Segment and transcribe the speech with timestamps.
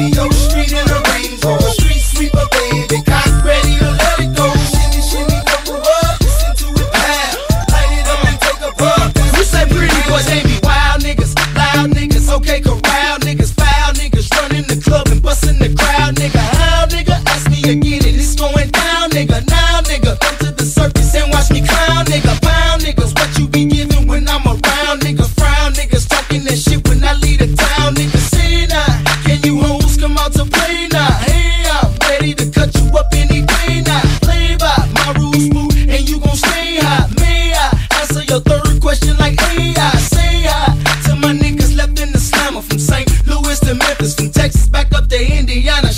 [0.00, 0.16] baby.
[0.16, 3.02] Yo, street in the range, or street sweeper, baby.
[3.04, 4.46] Cock ready to let it go.
[4.48, 6.20] Up.
[6.20, 6.66] Listen to.
[7.72, 9.12] Light it up and take a puff.
[9.44, 12.32] Say pretty they be wild niggas, loud niggas.
[12.36, 14.28] Okay, corral niggas, foul niggas.
[14.36, 15.89] Running the club and busting the crowd,
[38.90, 39.90] question like AI?
[40.14, 40.74] Say hi
[41.06, 43.06] to my niggas left in the slammer from St.
[43.24, 45.89] Louis to Memphis, from Texas back up to Indiana,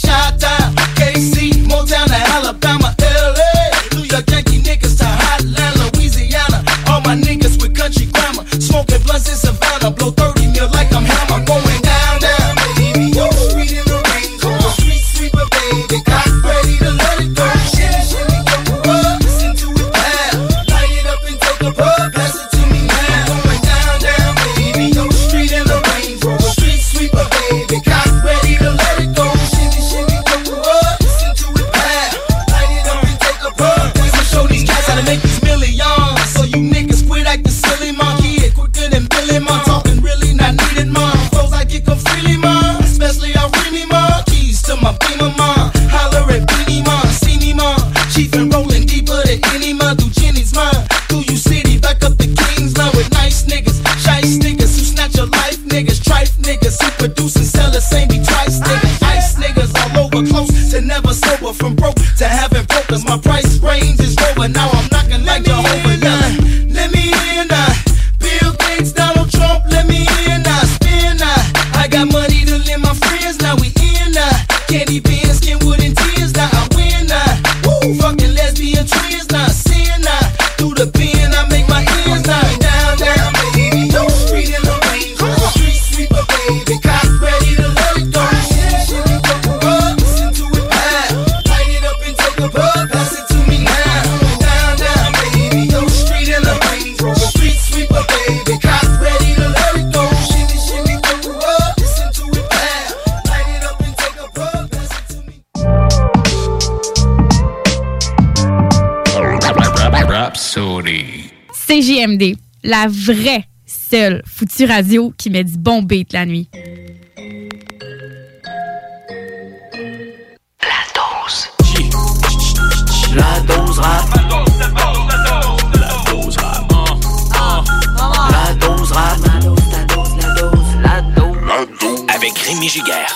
[113.07, 116.48] la vraie seule foutue radio qui met du bon beat la nuit.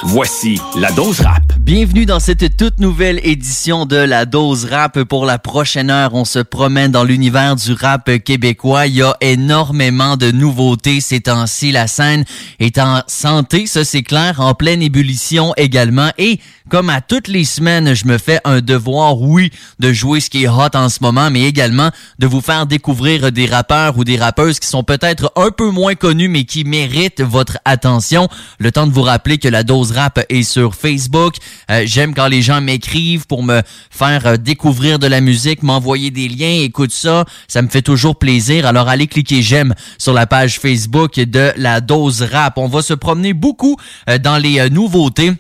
[0.09, 1.43] Voici la dose rap.
[1.59, 5.03] Bienvenue dans cette toute nouvelle édition de la dose rap.
[5.03, 8.87] Pour la prochaine heure, on se promène dans l'univers du rap québécois.
[8.87, 11.73] Il y a énormément de nouveautés ces temps-ci.
[11.73, 12.25] La scène
[12.61, 16.11] est en santé, ça c'est clair, en pleine ébullition également.
[16.19, 16.39] Et
[16.69, 19.51] comme à toutes les semaines, je me fais un devoir, oui,
[19.81, 21.91] de jouer ce qui est hot en ce moment, mais également
[22.21, 25.95] de vous faire découvrir des rappeurs ou des rappeuses qui sont peut-être un peu moins
[25.97, 28.29] connus, mais qui méritent votre attention.
[28.59, 31.35] Le temps de vous rappeler que la dose rap est sur Facebook.
[31.71, 36.11] Euh, J'aime quand les gens m'écrivent pour me faire euh, découvrir de la musique, m'envoyer
[36.11, 38.67] des liens, écoute ça, ça me fait toujours plaisir.
[38.67, 42.59] Alors allez cliquer j'aime sur la page Facebook de la dose rap.
[42.59, 43.77] On va se promener beaucoup
[44.09, 45.33] euh, dans les nouveautés.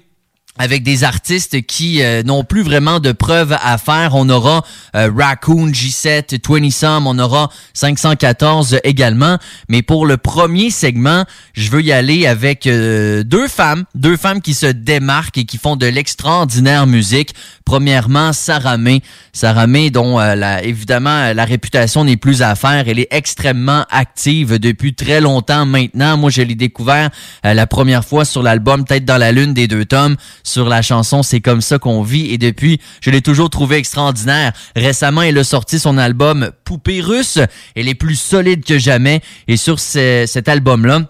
[0.58, 4.14] Avec des artistes qui euh, n'ont plus vraiment de preuves à faire.
[4.14, 4.64] On aura
[4.94, 9.38] euh, Raccoon, G7, 20 Some, on aura 514 également.
[9.68, 11.24] Mais pour le premier segment,
[11.54, 15.58] je veux y aller avec euh, deux femmes, deux femmes qui se démarquent et qui
[15.58, 17.34] font de l'extraordinaire musique.
[17.64, 19.02] Premièrement, Sarah May.
[19.32, 22.84] Sarah May, dont la, évidemment la réputation n'est plus à faire.
[22.86, 26.16] Elle est extrêmement active depuis très longtemps maintenant.
[26.16, 27.10] Moi, je l'ai découvert
[27.42, 31.22] la première fois sur l'album Tête dans la lune des deux tomes sur la chanson
[31.22, 34.52] C'est comme ça qu'on vit et depuis, je l'ai toujours trouvé extraordinaire.
[34.74, 37.38] Récemment, elle a sorti son album Poupée russe.
[37.74, 41.02] Elle est plus solide que jamais et sur cet album-là,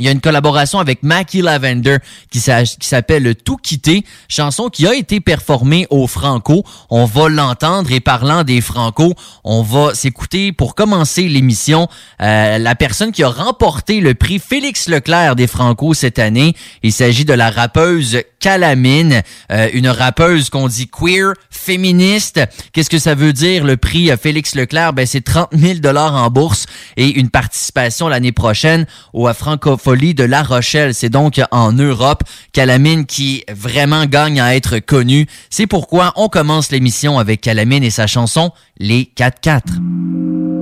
[0.00, 1.98] il y a une collaboration avec Mackie Lavender
[2.30, 6.64] qui s'appelle Tout quitter, chanson qui a été performée au Franco.
[6.88, 9.12] On va l'entendre et parlant des Franco,
[9.44, 11.86] on va s'écouter pour commencer l'émission
[12.22, 16.54] euh, la personne qui a remporté le prix Félix Leclerc des Franco cette année.
[16.82, 19.22] Il s'agit de la rappeuse Calamine,
[19.52, 22.40] euh, une rappeuse qu'on dit queer, féministe.
[22.72, 23.64] Qu'est-ce que ça veut dire?
[23.64, 26.66] Le prix Félix Leclerc Ben c'est 30 000 dollars en bourse
[26.96, 30.94] et une participation l'année prochaine au Francophone de La Rochelle.
[30.94, 32.22] C'est donc en Europe.
[32.52, 35.26] Calamine qui vraiment gagne à être connue.
[35.50, 40.59] C'est pourquoi on commence l'émission avec Calamine et sa chanson Les 4-4.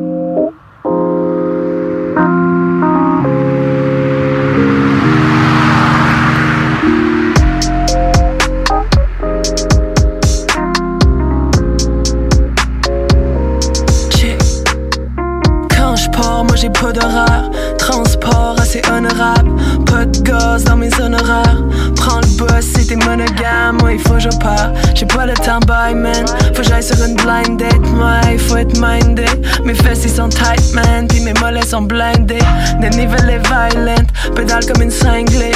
[16.60, 17.50] J'ai pas d'horaire.
[17.78, 19.50] Transport assez honorable.
[19.86, 21.62] Pas de gaz dans mes honoraires.
[21.96, 23.78] Prends le boss, c'était monogame.
[23.80, 24.72] Moi, il faut que je pars.
[24.94, 26.26] J'ai pas le temps, bye man.
[26.54, 27.80] Faut que j'aille sur une blind date.
[27.94, 29.24] Moi, il faut être mindé.
[29.64, 31.06] Mes fesses, ils sont tight, man.
[31.08, 32.38] Puis mes mollets sont blindés.
[32.80, 34.06] Des nivelles violent.
[34.36, 35.52] Pédale comme une cinglée.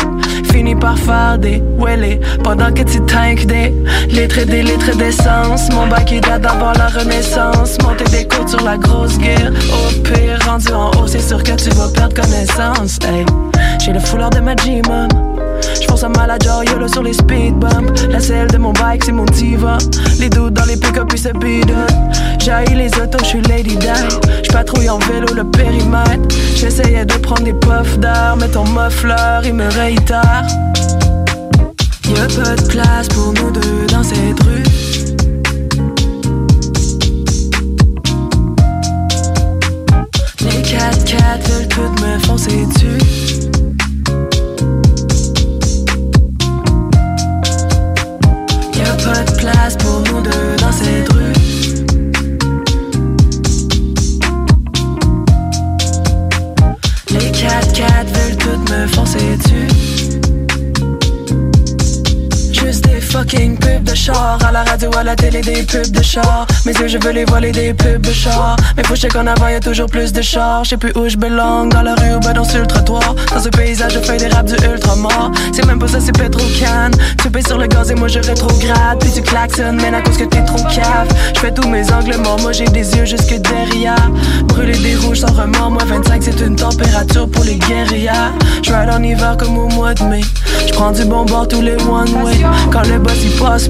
[0.50, 1.62] Fini par faire des.
[2.42, 3.72] Pendant que tu tank des
[4.08, 5.70] litres et des litres d'essence.
[5.72, 7.76] Mon bac, il date d'avant la renaissance.
[7.82, 9.52] Monter des côtes sur la grosse guerre.
[9.70, 12.98] Au pire, rendu en haut, c'est sûr que tu vas perdre connaissance.
[13.84, 15.08] J'ai le foulard de ma G-Mom.
[15.81, 18.06] J'fonce à malade YOLO sur les speed bumps.
[18.08, 19.78] La selle de mon bike, c'est mon diva.
[20.19, 21.87] Les doutes dans les pick-up, puis c'est bidon.
[22.38, 23.88] J'haïs les autos, j'suis Lady Di.
[24.44, 26.34] J'patrouille en vélo le périmètre.
[26.54, 30.46] J'essayais de prendre des puffs d'air, mais ton muffler, il me réitère.
[32.08, 34.61] Y'a pas de place pour nous deux dans cette rue.
[40.82, 42.99] 4-4 veulent toutes me foncer dessus.
[48.76, 50.00] Y'a pas de place pour
[64.08, 67.25] À la radio, à la télé, des pubs de char Mes yeux, je veux les
[67.25, 70.70] voiler des pubs de char Mais faut qu'en avant, y'a toujours plus de char Je
[70.70, 73.49] sais plus où je belong, dans la rue ou ben dans sur le Dans ce
[73.50, 75.31] paysage, je fais des raps du ultra mort.
[75.52, 76.90] C'est même pas ça, c'est Petro-Can
[77.22, 78.99] Tu payes sur le gaz et moi je rétrograde.
[78.99, 81.08] Puis tu klaxonnes, mais à cause que t'es trop cave.
[81.37, 84.10] Je fais tous mes angles morts, moi j'ai des yeux jusque derrière.
[84.46, 88.32] Brûler des rouges sans remords, moi 25 c'est une température pour les guérillas.
[88.64, 90.22] Je ride en hiver comme au mois de mai.
[90.66, 92.40] Je prends du bon bord tous les one way
[92.72, 93.69] quand le boss il passe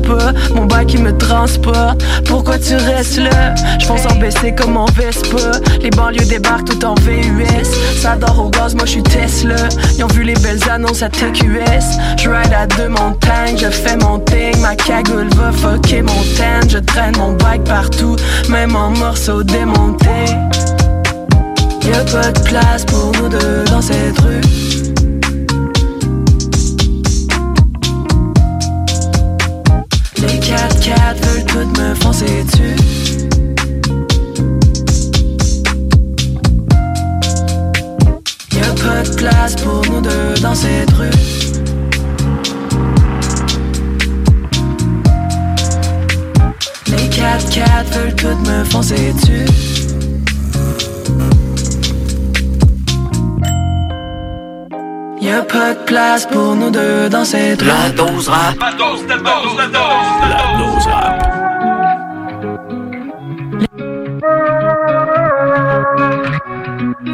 [0.55, 2.03] mon bac il me transporte.
[2.25, 3.55] Pourquoi tu restes là?
[3.79, 5.59] Je pense en baisser comme en Vespa.
[5.81, 7.69] Les banlieues débarquent tout en VUS.
[8.01, 9.57] Ça dort au gaz, moi je suis Tesla.
[9.97, 11.99] Ils ont vu les belles annonces à TQS.
[12.19, 14.61] Je ride à deux montagnes, je fais mon thing.
[14.61, 16.69] Ma cagoule va fucker mon ten.
[16.69, 18.17] Je traîne mon bike partout,
[18.49, 20.09] même en morceaux démontés.
[21.85, 24.82] Y'a pas de place pour nous deux dans cette rue.
[31.53, 32.77] Toutes me foncer dessus.
[38.53, 41.11] Y'a pas de place pour nous deux dans cette rue.
[46.87, 49.47] Les 4-4 veulent toutes me foncer dessus.
[55.21, 57.69] Y'a pas de place pour nous deux dans cette rue.
[57.69, 58.59] La dose rap.
[58.59, 59.81] La dose, la dose, la dose.
[60.31, 61.42] La dose rap.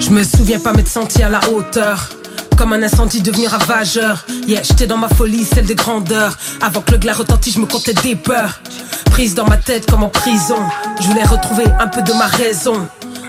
[0.09, 2.09] Je me souviens pas m'être senti à la hauteur.
[2.57, 4.25] Comme un incendie devenir ravageur.
[4.47, 6.39] Yeah, j'étais dans ma folie, celle des grandeurs.
[6.63, 8.63] Avant que le glas retentisse, je me comptais des peurs.
[9.11, 10.57] Prise dans ma tête comme en prison.
[10.99, 12.89] Je voulais retrouver un peu de ma raison.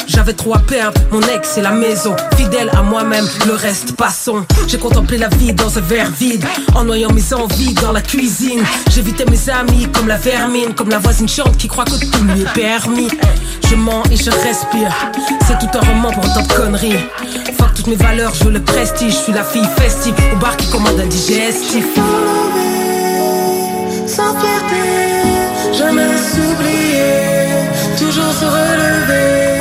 [0.10, 2.16] J'avais trop à perdre, mon ex et la maison.
[2.36, 4.44] Fidèle à moi-même, le reste passons.
[4.68, 8.64] J'ai contemplé la vie dans un verre vide, en noyant mes envies dans la cuisine.
[8.90, 12.42] J'évitais mes amis comme la vermine, comme la voisine chante qui croit que tout lui
[12.42, 13.10] est permis.
[13.70, 14.92] Je mens et je respire,
[15.48, 17.06] c'est tout un roman pour autant de conneries.
[17.60, 20.68] Fuck toutes mes valeurs, je le prestige, je suis la fille festive au bar qui
[20.72, 21.86] commande un digestif.
[24.08, 29.59] Sans fierté, jamais s'oublier, toujours se relever.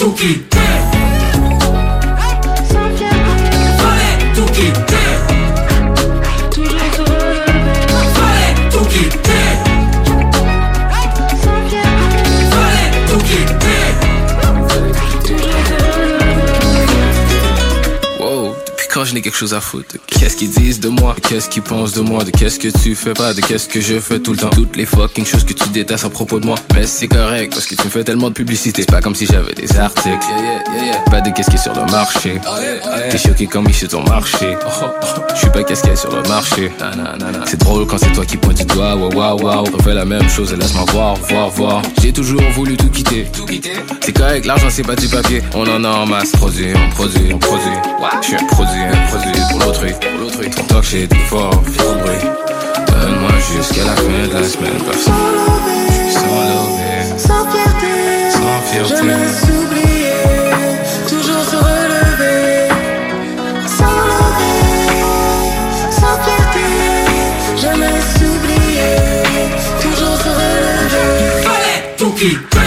[0.00, 0.59] Fallait
[19.10, 21.62] depuis quand je n'ai quelque chose à foutre Qu'est-ce qu'ils disent de moi, qu'est-ce qu'ils
[21.62, 23.14] pensent de moi, de qu'est-ce que tu fais?
[23.14, 24.50] Pas, de qu'est-ce que je fais tout le temps.
[24.50, 26.56] Toutes les fucking choses que tu détestes à propos de moi.
[26.74, 28.82] Mais c'est correct parce que tu me fais tellement de publicité.
[28.82, 30.18] C'est pas comme si j'avais des articles.
[30.28, 31.00] Yeah, yeah, yeah, yeah.
[31.10, 32.40] Pas de qu'est-ce qui est sur le marché.
[33.10, 34.56] T'es choqué comme il sur ton marché.
[35.34, 36.70] Je suis pas qu'est-ce qu'il y a sur le marché.
[37.46, 38.94] C'est drôle quand c'est toi qui pointe du doigt.
[38.94, 39.64] Waouh, waouh, waouh.
[39.76, 41.82] Refais la même chose et laisse-moi voir, voir, voir.
[42.02, 43.26] J'ai toujours voulu tout quitter.
[44.02, 45.42] C'est correct, l'argent c'est pas du papier.
[45.54, 46.32] On en a en masse.
[46.32, 47.66] Produit, on produit, on produit.
[48.22, 49.92] Je suis un produit, produit pour l'autrui.
[50.00, 50.50] Pour l'autrui.
[50.50, 52.28] Ton talk shit est fort, fort de bruit.
[52.86, 54.78] Donne-moi jusqu'à la fin de la semaine.
[54.84, 55.14] Personne.
[56.12, 57.94] Sans lever, Sans fierté,
[58.30, 58.96] sans fierté.
[58.96, 60.22] jamais s'oublier,
[61.08, 62.68] toujours se relever.
[63.78, 64.58] Sans lever,
[65.90, 66.66] sans fierté,
[67.60, 68.96] jamais s'oublier,
[69.80, 71.42] toujours se relever.
[71.42, 72.59] Fallait tout quitter.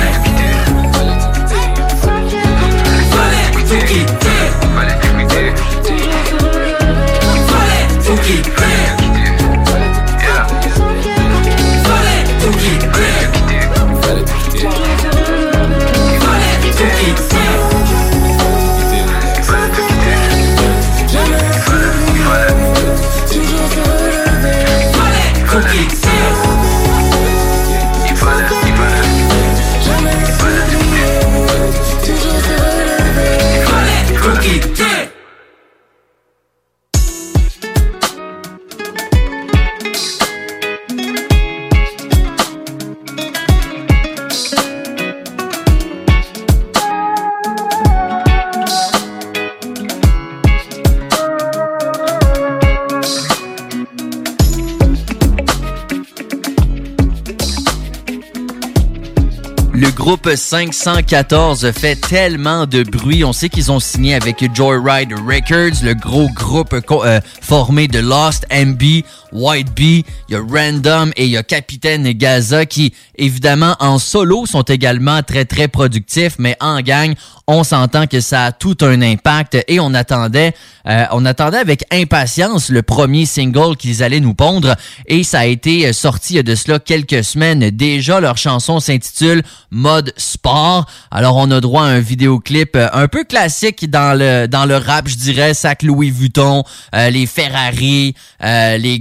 [60.33, 63.23] Groupe 514 fait tellement de bruit.
[63.23, 68.45] On sait qu'ils ont signé avec Joyride Records, le gros groupe euh, formé de Lost,
[68.51, 73.75] MB, White Bee, il y a Random et il y a Capitaine Gaza qui, évidemment,
[73.79, 77.13] en solo sont également très très productifs, mais en gang,
[77.47, 80.53] on s'entend que ça a tout un impact et on attendait,
[80.87, 84.75] euh, on attendait avec impatience le premier single qu'ils allaient nous pondre
[85.07, 88.21] et ça a été sorti de cela quelques semaines déjà.
[88.21, 90.85] Leur chanson s'intitule Mode Sport.
[91.11, 95.07] Alors on a droit à un vidéoclip un peu classique dans le dans le rap,
[95.07, 96.63] je dirais, sac Louis Vuitton,
[96.95, 98.99] euh, les Ferrari, euh, les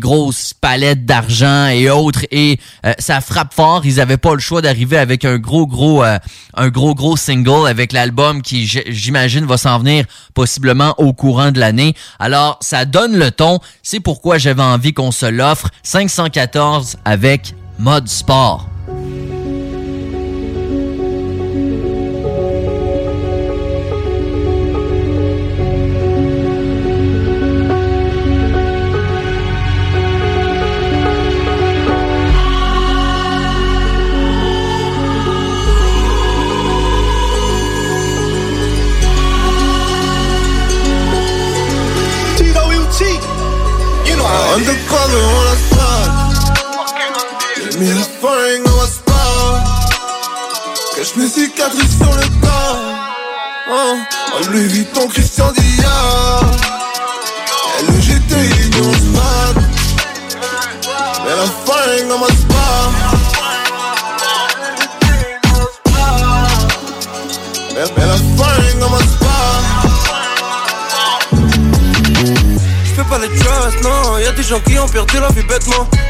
[0.60, 3.82] palettes d'argent et autres et euh, ça frappe fort.
[3.84, 6.18] Ils avaient pas le choix d'arriver avec un gros gros euh,
[6.54, 11.60] un gros gros single avec l'album qui j'imagine va s'en venir possiblement au courant de
[11.60, 11.94] l'année.
[12.18, 18.08] Alors ça donne le ton, c'est pourquoi j'avais envie qu'on se l'offre 514 avec mode
[18.08, 18.71] sport.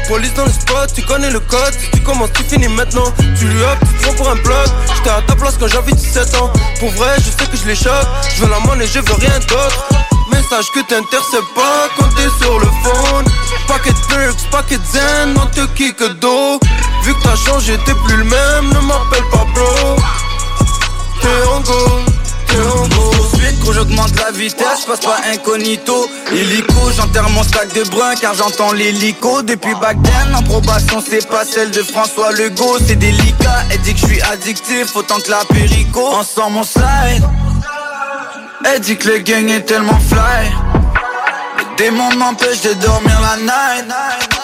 [0.07, 1.73] Police dans le spot, tu connais le code.
[1.93, 3.11] Tu commences, tu finis maintenant.
[3.37, 4.67] Tu lui up, tu te prends pour un bloc.
[4.95, 6.51] J'étais à ta place quand j'avais 17 ans.
[6.79, 7.75] Pour vrai, je sais que je les.
[7.75, 9.87] Je veux la monnaie, je veux rien d'autre.
[10.31, 13.25] Message que t'interceptes pas quand t'es sur le phone
[13.67, 16.59] Paquet de perks, paquet de zen, non te kick d'eau
[17.03, 19.97] Vu que t'as changé, t'es plus le même, ne m'appelle pas bro
[21.23, 22.12] t'es en go
[23.71, 26.07] J'augmente la vitesse, je passe pas incognito.
[26.31, 29.41] Illico, j'enterre mon stack de brun car j'entends l'hélico.
[29.41, 32.77] Depuis back then, en probation, c'est pas celle de François Legault.
[32.85, 36.05] C'est délicat, elle dit que je suis addictif, autant que la périco.
[36.07, 37.23] Ensemble, mon slide.
[38.65, 40.51] Elle dit que le gang est tellement fly.
[41.57, 43.93] Les démons m'empêchent de dormir la night.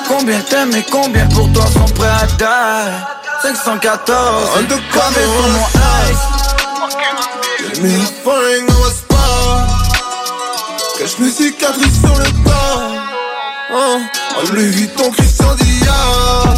[0.07, 3.19] Combien t'aimes et combien pour toi sont prêts à die?
[3.43, 5.23] 514, Undercover.
[5.23, 5.67] sur mon
[6.11, 6.39] ice.
[7.73, 9.08] J'ai mis un
[11.19, 12.93] mes cicatrices sur le corps.
[13.71, 14.01] Hein.
[14.37, 16.55] En Louis Vuitton, Christian Dior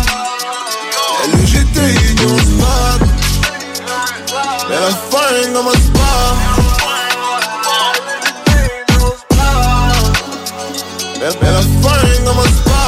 [1.33, 1.79] LGT,
[2.11, 3.01] Union Spot
[4.69, 6.11] Mets un foreign dans ma spa
[11.19, 12.81] mets un foreign dans ma spa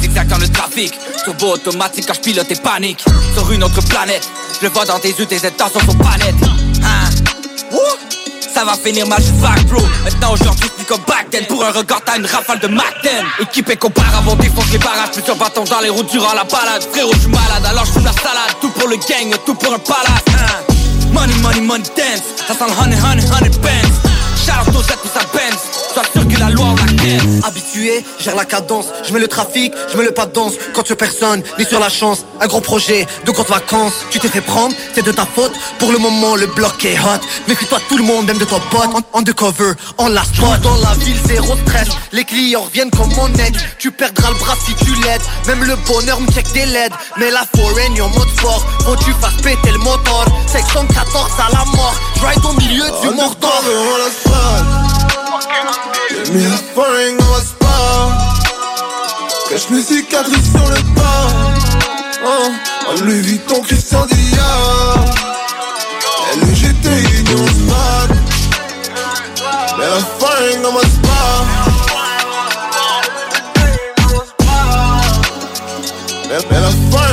[0.00, 3.04] Zigzag dans le trafic, turbo automatique quand je pilote et panique.
[3.34, 4.28] Sur une autre planète,
[4.60, 6.69] je le vois dans tes yeux, tes intentions sont pas nettes Hein
[8.60, 9.80] ça va finir mal, je vague bro.
[10.04, 12.76] Maintenant aujourd'hui plus comme back then Pour un regard t'as une rafale de 10
[13.40, 16.86] Équipé qu'auparavant défonce les barrages Plusieurs bâtons dans les routes durant la balade.
[16.92, 17.64] Frérot je suis malade.
[17.66, 18.52] Alors je la salade.
[18.60, 20.24] Tout pour le gang, tout pour un palace.
[20.36, 20.74] Hein.
[21.12, 22.22] Money, money, money dance.
[22.46, 24.10] Ça sent le honey, honey, honey bands.
[24.36, 25.60] Shout out aux pour sa Benz
[25.92, 26.89] Sois sûr que la loi on la
[27.44, 30.52] Habitué, gère la cadence, je mets le trafic, je mets le pas de danse.
[30.74, 32.26] Quand tu personne, ni sur la chance.
[32.40, 33.94] Un gros projet, de courtes vacances.
[34.10, 35.52] Tu t'es fait prendre, c'est de ta faute.
[35.78, 37.20] Pour le moment le bloc est hot.
[37.48, 40.60] Méfie-toi tout le monde, même de toi pote En undercover, en la spot.
[40.62, 41.88] Dans la ville zéro stress.
[42.12, 45.22] Les clients reviennent comme mon ex Tu perdras le bras si tu l'aides.
[45.46, 46.92] Même le bonheur me check des LED.
[47.18, 48.64] Mais la foreign en mode sport.
[48.84, 50.26] Faut tu fasses péter le moteur.
[50.48, 51.94] 614 à la mort.
[52.22, 54.79] Ride au milieu du on spot
[56.10, 57.76] J'ai mis un dans ma spa
[59.48, 61.32] Cache mes cicatrices sur le corps
[62.26, 62.52] hein.
[62.88, 65.04] En Louis Vuitton, Christian Dior
[66.34, 66.88] LGT,
[67.20, 68.10] Union Spot
[69.78, 71.60] Mets un foreign dans ma spa
[76.28, 77.09] mets un foreign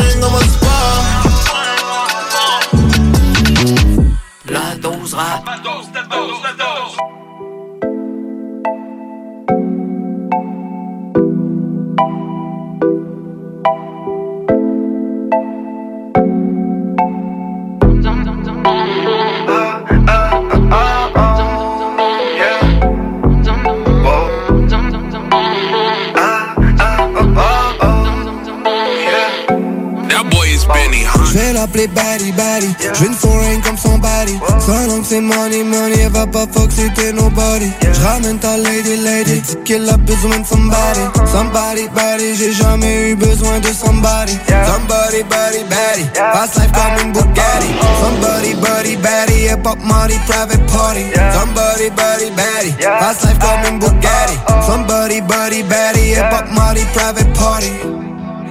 [31.47, 35.63] vais l'appeler Batty Batty Je veux une foreign comme son body Son nom c'est money
[35.63, 36.01] money.
[36.03, 37.71] Elle va pas fuck c'était nobody.
[37.81, 39.41] Je ramène ta lady lady.
[39.41, 41.01] Dis qu'elle a besoin de somebody.
[41.31, 44.37] Somebody body J'ai jamais eu besoin de somebody.
[44.47, 46.05] Somebody body body.
[46.15, 47.71] Fast life comme une Bugatti.
[48.01, 49.45] Somebody body body.
[49.51, 51.05] Et pop money private party.
[51.33, 52.71] Somebody body body.
[52.81, 54.37] Fast life comme une Bugatti.
[54.65, 56.11] Somebody body body.
[56.11, 57.96] Et pop money private party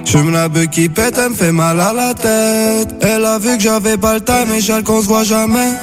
[0.07, 2.95] J'fume la beuh qui pète, elle me fait mal à la tête.
[3.01, 5.73] Elle a vu que j'avais pas le time et j'aille qu'on se voit jamais.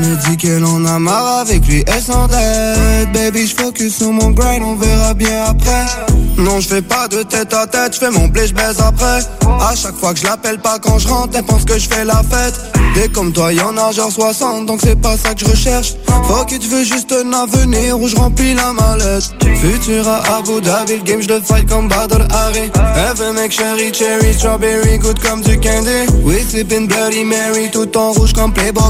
[0.00, 3.12] Me dit qu'elle en a marre avec lui, elle s'endette.
[3.12, 5.84] Baby, j'focus sur mon grind, on verra bien après.
[6.38, 9.20] Non, j'fais pas de tête à tête, j'fais mon blé, j'baise après.
[9.60, 12.04] À chaque fois que je l'appelle pas quand je rentre, elle pense que je fais
[12.06, 12.58] la fête.
[12.94, 15.94] Des comme toi, y'en a genre 60, donc c'est pas ça que je recherche.
[16.24, 19.30] Faut tu veux juste un avenir où je remplis la mallette.
[19.60, 22.70] Futur à Abu Dhabi, le game, je le fight comme Badr Hari.
[22.74, 26.06] Elle veut make cherry, cherry, strawberry, good comme du candy.
[26.24, 28.80] We sippin' Bloody Mary, tout en rouge comme Playboy.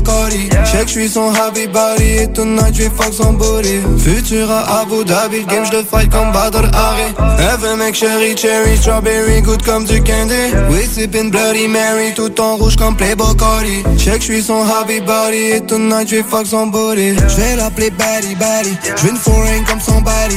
[0.71, 3.81] Check, j'suis son body, et tonight j'vais fuck son booty.
[3.99, 7.15] Futur à Abu Dhabi, game, je le fight comme Badr Hari.
[7.39, 10.53] Elle make cherry, cherry, strawberry, good comme du candy.
[10.71, 13.83] We sippin' Bloody Mary, tout en rouge comme Playboy Cardi.
[13.99, 17.17] Check, j'suis son body, et tonight j'vais fuck son booty.
[17.29, 20.37] J'vais l'appeler Batty Batty, j'veux une foreign comme son body.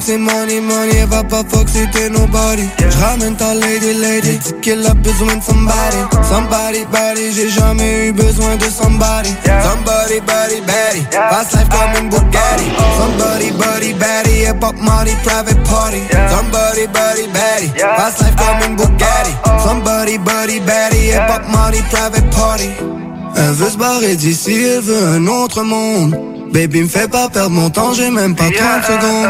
[0.00, 2.68] C'est money money, elle va pas fuck c'était nobody.
[2.90, 5.98] J'ramène ta lady lady, dis qu'elle a besoin de somebody.
[6.28, 9.30] Somebody body, j'ai jamais eu besoin de somebody.
[9.44, 10.60] Somebody body body,
[11.10, 12.68] fast life comme une Bugatti.
[12.98, 16.02] Somebody body body, et pop money private party.
[16.30, 19.32] Somebody body body, fast life comme une Bugatti.
[19.64, 22.70] Somebody body body, et pop money private party.
[23.36, 26.14] Elle veut se barrer d'ici, elle veut un autre monde.
[26.54, 29.28] Baby, me fais pas perdre mon temps, j'ai même pas 30 secondes.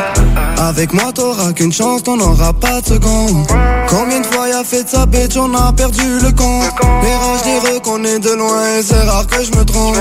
[0.58, 3.46] Avec moi, t'auras qu'une chance, t'en auras pas de seconde.
[3.88, 6.64] Combien de fois y'a fait de sa bitch, on a perdu le compte.
[7.02, 9.96] Les rages dirais qu'on est de loin, et c'est rare que je me trompe.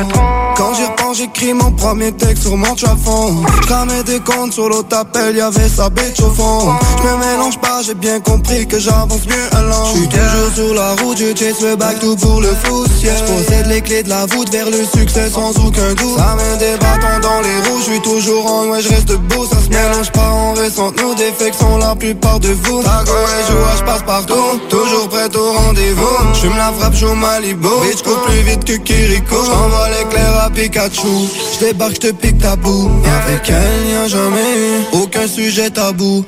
[0.58, 3.42] Quand j'y repense, j'écris mon premier texte sur mon fond.
[3.68, 6.74] J'ramais des comptes sur l'autre appel, y'avait sa bitch au fond.
[7.02, 9.86] J'me mélange pas, j'ai bien compris que j'avance mieux à l'an.
[9.96, 12.86] J'suis toujours sur la route, je chase le back tout pour le flou.
[13.02, 16.18] J'possède les clés de la voûte vers le succès sans aucun doute.
[16.18, 19.46] Ça met des bâtons dans les roues, j'suis toujours en ouais, j'reste debout.
[19.46, 22.84] Ça se mélange pas, on ressent nos défects sont la plupart de vous.
[22.84, 26.34] Ta et joie, j'passe partout, toujours prêt au rendez-vous.
[26.34, 27.68] J'fume la frappe, au Malibu.
[27.84, 29.36] Bitch, cours plus vite que Kiriko.
[29.46, 31.08] J'envoie l'éclair à Pikachu.
[31.56, 32.90] J'débarque, j'te pique ta boue.
[33.26, 36.26] Avec elle, y'a jamais eu aucun sujet tabou.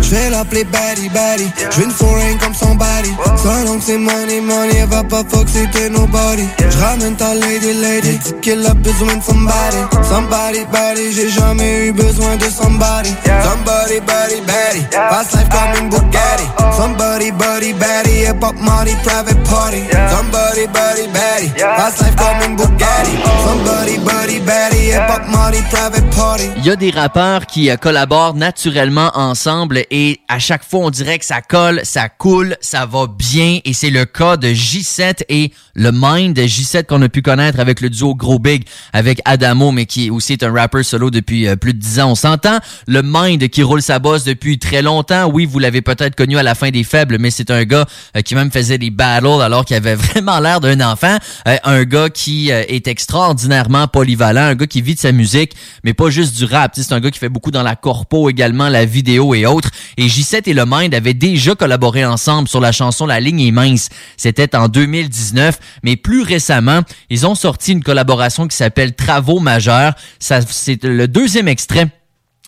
[0.00, 1.48] J'vais l'appeler Baddy Baddy.
[1.70, 3.12] J'vais une foreign comme son body.
[3.42, 6.46] Son nom c'est money money, elle va pas fuck c'était nobody.
[6.70, 9.76] J'ramène ta lady lady, dis qu'elle a besoin de somebody.
[10.08, 13.10] Somebody body, j'ai jamais eu besoin de somebody.
[13.42, 16.44] Somebody body body, fast life comme une Bugatti.
[16.76, 19.82] Somebody body body, hip hop money private party.
[20.10, 23.16] Somebody body body, fast life comme une Bugatti.
[23.44, 26.48] Somebody body body, hip hop money private party.
[26.58, 30.90] Il y a des rappeurs qui euh, collaborent naturellement ensemble et à chaque fois on
[30.90, 33.58] dirait que ça colle, ça coule, ça va bien.
[33.64, 36.34] Et c'est le cas de J7 et le Mind.
[36.34, 39.93] De J7 qu'on a pu connaître avec le duo Gros Big avec Adamo mais qui
[40.10, 42.10] aussi est un rappeur solo depuis euh, plus de 10 ans.
[42.10, 45.30] On s'entend, le Mind qui roule sa bosse depuis très longtemps.
[45.32, 48.22] Oui, vous l'avez peut-être connu à la fin des faibles mais c'est un gars euh,
[48.22, 51.16] qui même faisait des battles alors qu'il avait vraiment l'air d'un enfant.
[51.48, 55.94] Euh, un gars qui est extraordinairement polyvalent, un gars qui vit de sa musique mais
[55.94, 56.72] pas juste du rap.
[56.74, 59.70] C'est un gars qui fait beaucoup dans la corpo également, la vidéo et autres.
[59.96, 63.50] Et J7 et le Mind avaient déjà collaboré ensemble sur la chanson La ligne est
[63.50, 63.88] mince.
[64.16, 66.80] C'était en 2019, mais plus récemment,
[67.10, 69.83] ils ont sorti une collaboration qui s'appelle Travaux majeurs.
[70.18, 71.88] C'est le deuxième extrait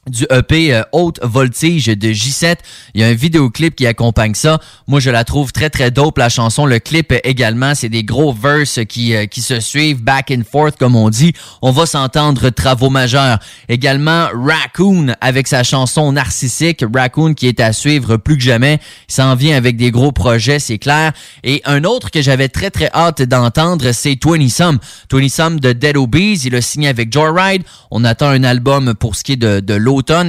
[0.09, 2.57] du EP euh, Haute Voltige de J7.
[2.95, 4.61] Il y a un vidéoclip qui accompagne ça.
[4.87, 6.67] Moi, je la trouve très, très dope, la chanson.
[6.67, 10.77] Le clip également, c'est des gros verses qui, euh, qui se suivent back and forth,
[10.79, 11.33] comme on dit.
[11.63, 13.39] On va s'entendre travaux majeurs.
[13.69, 16.85] Également, Raccoon avec sa chanson Narcissique.
[16.95, 18.79] Raccoon qui est à suivre plus que jamais.
[19.09, 21.13] Il s'en vient avec des gros projets, c'est clair.
[21.43, 24.79] Et un autre que j'avais très, très hâte d'entendre, c'est 20 Some.
[25.11, 26.47] 20 Some de Dead Obeez.
[26.47, 27.63] Il a signé avec Joyride.
[27.91, 29.75] On attend un album pour ce qui est de, de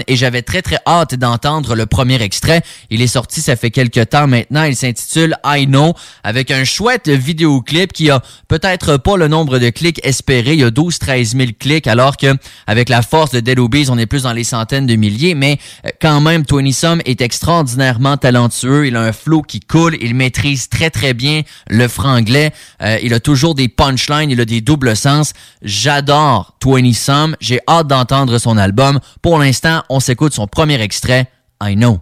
[0.08, 2.62] et j'avais très très hâte d'entendre le premier extrait.
[2.90, 4.64] Il est sorti ça fait quelques temps maintenant.
[4.64, 9.70] Il s'intitule I Know avec un chouette vidéoclip qui a peut-être pas le nombre de
[9.70, 10.54] clics espérés.
[10.54, 13.98] Il y a 12-13 000 clics alors que avec la force de Dead Obeez, on
[13.98, 15.36] est plus dans les centaines de milliers.
[15.36, 18.88] Mais euh, quand même, Tony Sum est extraordinairement talentueux.
[18.88, 19.98] Il a un flow qui coule.
[20.02, 22.52] Il maîtrise très très bien le franglais.
[22.82, 24.32] Euh, il a toujours des punchlines.
[24.32, 25.34] Il a des doubles sens.
[25.62, 27.36] J'adore Tony Sum.
[27.40, 29.00] J'ai hâte d'entendre son album.
[29.22, 29.57] Pour l'instant,
[29.90, 31.30] on s'écoute son premier extrait,
[31.62, 32.00] I Know.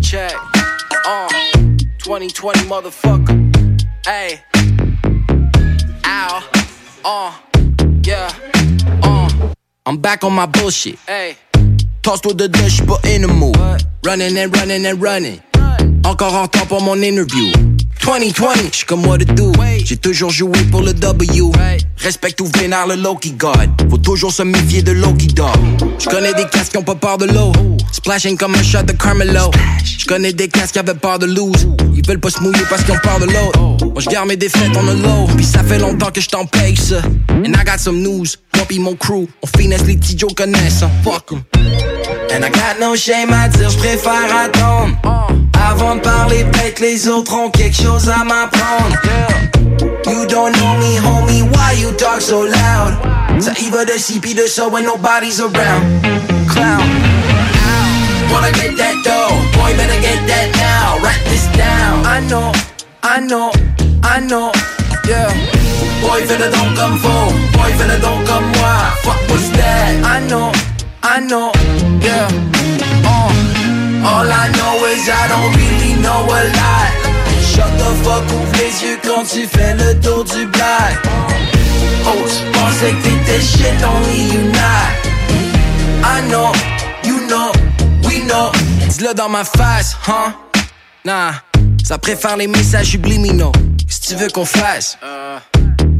[0.00, 0.34] Check.
[1.06, 1.28] Uh,
[2.04, 3.36] 2020 motherfucker.
[4.06, 4.40] Hey.
[6.04, 6.42] Ow.
[7.04, 7.32] Uh.
[8.04, 8.30] Yeah.
[9.02, 9.28] Uh.
[9.86, 10.98] I'm back on my bullshit.
[11.06, 11.36] Hey.
[12.02, 13.56] Toss-toi de deux, j'suis pas in the mood.
[14.04, 15.40] Running and running and running.
[16.04, 17.52] Encore en temps pour mon interview.
[18.08, 19.52] 2020, j'suis comme what to do.
[19.84, 21.42] J'ai toujours joué pour le W.
[21.98, 23.68] Respecte ou vénère le Loki God.
[23.90, 25.50] Faut toujours se méfier de Loki Dog.
[25.98, 27.52] J'connais des casques qui ont pas peur de l'eau.
[27.92, 29.50] Splashing comme un shot de Carmelo.
[29.84, 31.68] J'connais des casques qui avaient peur de lose.
[31.94, 33.84] Ils veulent pas se mouiller parce qu'ils ont peur de l'autre.
[33.84, 35.26] Moi j'garde mes défaites en a low.
[35.36, 37.02] Puis ça fait longtemps que j't'en paye ça.
[37.30, 38.26] And I got some news.
[38.56, 40.82] Moi pis mon crew, on finesse les petits Joe connaissent.
[41.04, 41.42] Fuck 'em.
[42.32, 44.96] And I got no shame à dire, j'préfère attendre.
[45.70, 48.96] Avant de parler, peut-être les autres ont quelque chose à m'apprendre.
[50.06, 52.94] You don't know me, homie, why you talk so loud?
[53.38, 55.84] Ça y va de ci pis de ça when nobody's around.
[56.48, 56.82] Clown.
[58.32, 60.98] Wanna get that dough, boy, better get that now.
[61.02, 62.04] Write this down.
[62.04, 62.52] I know,
[63.02, 63.50] I know,
[64.02, 64.50] I know,
[65.06, 65.28] yeah.
[66.00, 68.92] Boy, fais le don comme boy, fais le don comme moi.
[69.02, 70.02] Fuck what's that?
[70.04, 70.50] I know,
[71.02, 71.52] I know,
[72.02, 72.97] yeah.
[74.02, 74.06] Uh.
[74.06, 76.90] All I know is I don't really know a lot.
[77.42, 80.98] Shut the fuck, ouvre les yeux quand tu fais le tour du black.
[82.06, 85.18] Oh, tu pensais que t'étais shit, only you not.
[86.04, 86.52] I know,
[87.04, 87.52] you know,
[88.04, 88.52] we know.
[88.88, 90.32] Dis-le dans ma face, huh?
[91.04, 91.32] Nah,
[91.84, 93.52] ça préfère les messages subliminaux.
[93.52, 94.96] Que tu veux qu'on fasse?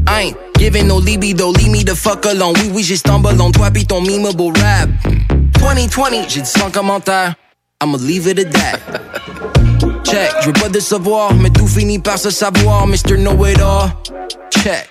[0.07, 2.53] I ain't giving no libido, leave me the fuck alone.
[2.61, 4.89] Oui, oui, j'ai stumble on toi pis ton memeable rap.
[5.59, 7.35] 2020, j'ai dit sans commentaire.
[7.81, 8.79] I'ma leave it at that.
[10.03, 13.15] Check, je veux pas décevoir, mais tout finit par se savoir, Mr.
[13.15, 13.93] Know-It-All.
[14.51, 14.89] Check.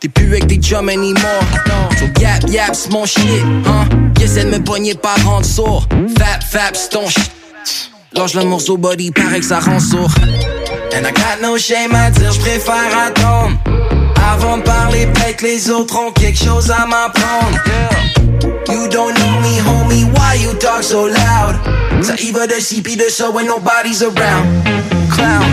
[0.00, 1.42] T'es plus avec tes chums anymore.
[1.68, 1.90] Non.
[1.98, 3.86] So yap yap, c'est mon shit, hein.
[4.18, 5.86] Y'essaie de me pogner par rendre sourd.
[6.16, 7.30] Fap fap, c'est ton shit.
[8.14, 10.10] Lâche le morceau body, paraît que ça rend sourd.
[10.94, 13.58] And I got no shame à dire, j'préfère attendre.
[14.32, 17.58] Avant de parler, peut-être les autres ont quelque chose à m'apprendre.
[18.68, 21.54] You don't know me, homie, why you talk so loud?
[22.32, 24.46] Va de CP the show when nobody's around.
[25.10, 25.48] Clown.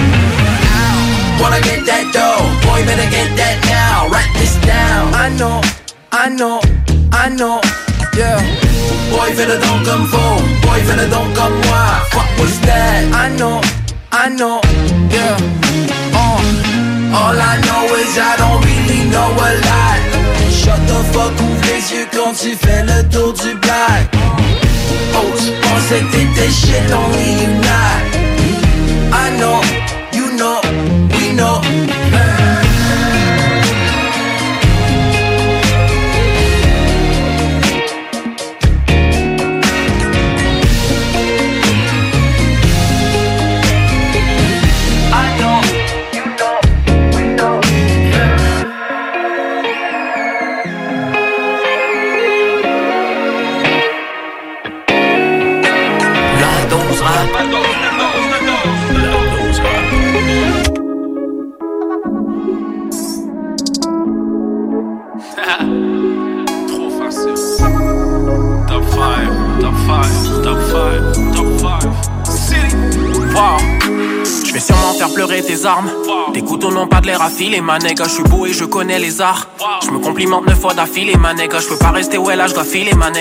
[1.40, 4.10] Wanna get that dough, boy, better get that now.
[4.10, 5.14] Write this down.
[5.14, 5.62] I know,
[6.12, 6.60] I know,
[7.14, 7.62] I know,
[8.18, 8.42] yeah.
[9.10, 12.02] Boy, fais le don comme faux, boy, fais le don comme moi.
[12.12, 13.06] Fuck was that?
[13.14, 13.62] I know,
[14.12, 14.62] I know,
[15.10, 15.38] yeah.
[16.14, 16.42] Uh,
[17.16, 20.00] all I know is I don't really know a lot.
[20.52, 24.08] Shut the fuck, ouvre les quand tu fais le tour du black.
[25.14, 28.28] Oh, tu pensais que t'étais shit, only you not.
[29.14, 29.62] I know,
[75.68, 75.92] armes.
[76.34, 78.06] Tes couteaux n'ont pas de l'air filer, ma nègre.
[78.06, 79.48] Je suis beau et je connais les arts.
[79.84, 81.60] Je me complimente neuf fois d'affilée, ma nègre.
[81.60, 83.12] Je peux pas rester où elle là, je dois filer, ma.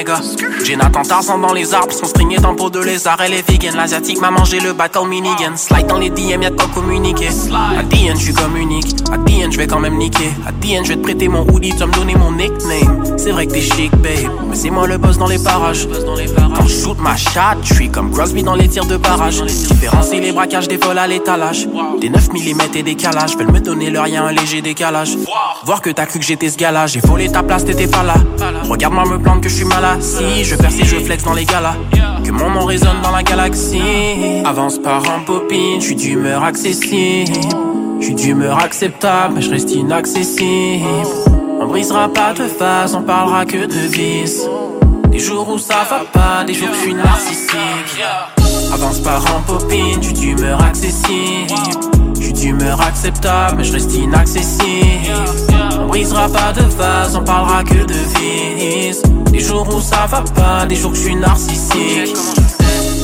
[0.66, 3.18] J'ai Nathan Tarzan dans les arbres, son stringé dans peau de lézard.
[3.24, 5.54] Elle est vegan, l'asiatique m'a mangé le bat comme minigun.
[5.54, 7.28] Slide dans les DM, y'a de quoi communiquer.
[7.78, 8.96] À DN, je suis comme unique.
[9.12, 10.28] À DN, je vais quand même niquer.
[10.44, 13.16] À DN, je vais te prêter mon hoodie, tu vas me donner mon nickname.
[13.16, 14.28] C'est vrai que t'es chic, babe.
[14.50, 15.86] Mais c'est moi le boss dans les parages.
[16.56, 19.40] Quand shoot ma chatte, je suis comme Crosby dans les tirs de barrage.
[19.44, 21.68] Différencie les braquages des vols à l'étalage.
[22.00, 23.36] Des 9 mm et des calages.
[23.36, 25.16] Veulent me donner leur rien, un léger décalage.
[25.64, 26.88] Voir que t'as cru que j'étais ce gars-là.
[26.88, 28.14] J'ai volé ta place, t'étais pas là.
[28.68, 30.02] Regarde-moi me plaindre que je suis malade.
[30.02, 31.76] Si je perce et je flex dans les galas.
[32.24, 34.42] Que mon nom résonne dans la galaxie.
[34.44, 37.32] Avance par en popine, je suis d'humeur accessible.
[38.00, 40.84] Je suis d'humeur acceptable, mais je reste inaccessible.
[41.60, 44.46] On brisera pas de phase, on parlera que de vice.
[45.10, 48.02] Des jours où ça va pas, des jours où je suis narcissique.
[48.72, 51.95] Avance par en popine, je suis d'humeur accessible.
[52.36, 55.14] D'humeur acceptable, mais je reste inaccessible.
[55.80, 59.02] On brisera pas de vase, on parlera que de vice.
[59.32, 62.14] Des jours où ça va pas, des jours que je suis narcissique.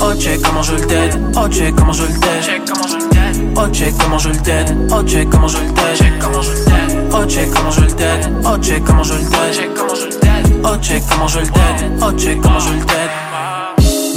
[0.00, 2.62] Oh check comment je le dead, oh check comment je le dead.
[3.56, 6.18] Oh check comment je le dead, oh check comment je le dead.
[7.12, 9.72] Oh check comment je le dead, oh check comment je le dead.
[10.64, 13.21] Oh check comment je le dead, oh check comment je le dead.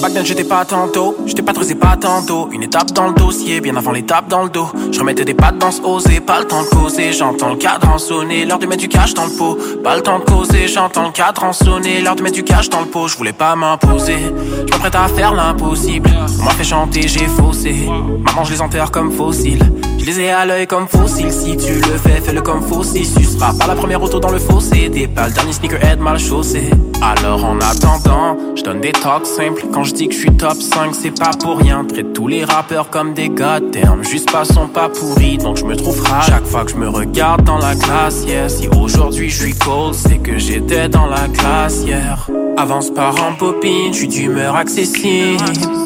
[0.02, 2.50] Back then j'étais pas tantôt, j'étais pas trop pas tantôt.
[2.52, 4.68] Une étape dans le dossier, bien avant l'étape dans le dos.
[4.92, 7.14] Je remettais des pattes dans ce osé, pas le temps de causer.
[7.14, 9.58] J'entends le cadran sonner, l'heure de mettre du cash dans le pot.
[9.84, 12.82] Pas le temps de causer, j'entends le cadran sonner, l'heure de mettre du cash dans
[12.82, 13.08] le pot.
[13.08, 14.18] Je voulais pas m'imposer,
[14.66, 16.10] je m'apprête à faire l'impossible.
[16.42, 17.88] On m'a fait chanter, j'ai faussé.
[18.26, 19.64] Maman, je les enterre comme fossiles.
[20.08, 21.32] Ai à l'œil comme fossiles.
[21.32, 23.08] Si tu le fais, fais-le comme fossile.
[23.18, 24.90] Tu seras pas la première auto dans le fossé.
[24.94, 26.70] T'es pas le dernier sneakerhead mal chaussé.
[27.02, 29.66] Alors en attendant, je donne des talks simples.
[29.74, 31.84] Quand je dis que je suis top 5, c'est pas pour rien.
[31.86, 34.04] Traite tous les rappeurs comme des goddamn.
[34.04, 36.24] Juste pas sont pas pourris, donc je me trouve rare.
[36.24, 38.26] Chaque fois que je me regarde dans la glace.
[38.48, 42.30] Si aujourd'hui je suis cold, c'est que j'étais dans la classe hier.
[42.58, 45.44] Avance par en popine, je suis d'humeur accessible.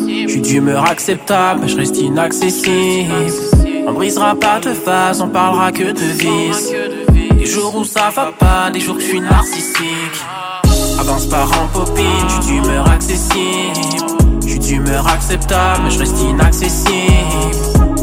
[0.08, 3.14] Je suis d'humeur acceptable, je reste inaccessible.
[3.90, 6.72] On brisera pas de phase, on parlera que de vice.
[7.34, 10.24] Des jours où ça va pas, des jours que je suis narcissique.
[11.00, 13.74] Avance par en popine, je suis d'humeur accessible.
[14.44, 17.58] Je suis d'humeur acceptable, mais je reste inaccessible.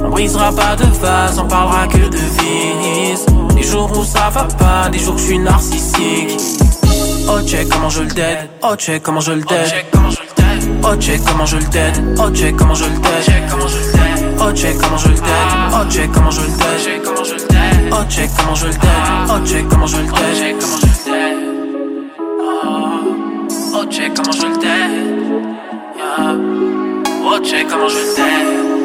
[0.04, 3.24] On brisera pas de phase, on parlera que de vice.
[3.54, 6.36] Des jours où ça va pas, des jours que je suis narcissique.
[7.28, 9.72] Oh check comment je le dead, oh check comment je le dead.
[10.82, 13.02] Oh check comment je le dead, oh check comment je le dead.
[13.08, 15.24] Oh check comment je le dead, oh check comment je le dead.
[15.72, 18.90] Oh check comment je le dead, oh check comment je le dead.
[19.28, 20.20] Oh check comment je le dead.
[23.74, 24.90] Oh check comment je le dead.
[28.18, 28.75] Ah.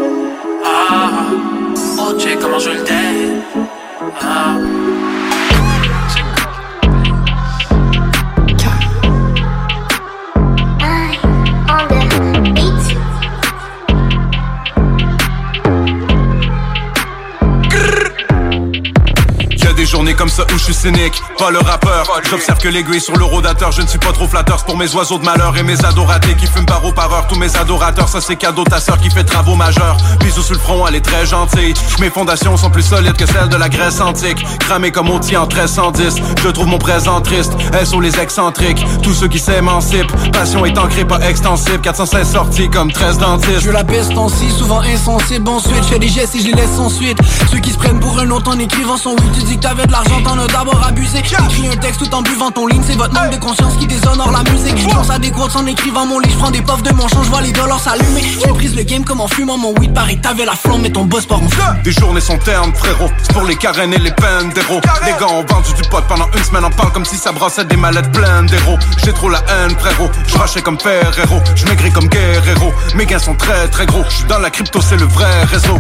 [20.82, 22.08] Cynique, pas le rappeur.
[22.30, 24.94] J'observe que l'aiguille sur le rodateur, je ne suis pas trop flatteur c'est pour mes
[24.96, 27.28] oiseaux de malheur et mes adoratés qui fument barreau par heure.
[27.28, 29.98] Tous mes adorateurs, ça c'est cadeau ta sœur qui fait travaux majeurs.
[30.20, 31.74] Bisous sur le front, elle est très gentille.
[32.00, 34.44] Mes fondations sont plus solides que celles de la Grèce antique.
[34.60, 37.54] Cramé comme outil en 1310, je trouve mon présent triste.
[37.74, 40.12] Elles sont les excentriques, tous ceux qui s'émancipent.
[40.32, 41.82] Passion est ancrée, pas extensible.
[41.82, 43.62] 416 sorties comme 13 dentistes.
[43.62, 45.48] Je la peste en si souvent insensible.
[45.50, 47.18] Ensuite, je fais des gestes et je les laisse sans suite.
[47.52, 49.30] Ceux qui se prennent pour un autre en écrivant son oui.
[49.34, 51.20] Tu dis que t'avais de l'argent, t'en as d'abord abusé.
[51.20, 52.82] Écris un texte tout en buvant ton ligne.
[52.86, 54.78] C'est votre manque de conscience qui déshonore la musique.
[54.78, 56.30] Je pense à des quotes en écrivant mon lit.
[56.30, 58.24] Je prends des puffs de mon champ, je vois les dollars s'allumer.
[58.40, 59.94] J'ai prise le game comme en fumant mon weed.
[59.94, 61.62] Pareil, t'avais la flamme, mais ton boss part en feu.
[61.84, 63.10] Des journées sont ternes, frérot.
[63.22, 64.82] C'est pour les carènes et les peines d'héros.
[65.06, 66.66] Les gars ont vendu du pot pendant une semaine.
[66.66, 68.78] On parle comme si ça brassait des mallettes pleines d'héros.
[69.04, 70.10] J'ai trop la haine, frérot.
[70.28, 71.40] Je rachais comme Ferrero.
[71.56, 72.74] Je maigris comme Guerrero.
[72.96, 74.04] Mes gains sont très très gros.
[74.10, 75.80] Je suis dans la crypto, c'est le vrai réseau.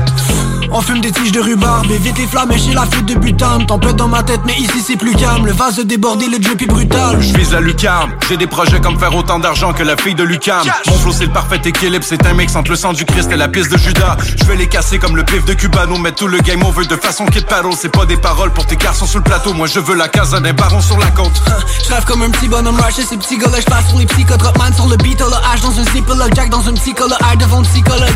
[0.74, 3.66] On fume des tiges de rhubarbe, évite les flammes et chez la fuite de butane.
[3.66, 5.46] Tempête dans ma tête, mais ici c'est plus calme.
[5.46, 7.22] Le vase débordé, le jeu est brutal.
[7.22, 8.12] Je vise la lucarne.
[8.28, 10.63] J'ai des projets comme faire autant d'argent que la fille de Lucam.
[10.88, 12.06] Mon flow c'est le parfait équilibre.
[12.08, 14.17] C'est un mix entre le sang du Christ et la piste de Judas.
[14.38, 15.98] Je vais les casser comme le pif de Cubano.
[15.98, 17.74] Mettre tout le game over de façon kid paddle.
[17.80, 19.54] C'est pas des paroles pour tes garçons sur le plateau.
[19.54, 21.41] Moi je veux la casa d'un baron sur la côte.
[21.86, 24.06] Je rêve comme un petit bonhomme rush ces petits gars là, je passe sur les
[24.06, 27.38] psychotes man sur le beat, le H dans un ziploc, Jack dans un psychologue, R
[27.38, 28.15] devant psychologue.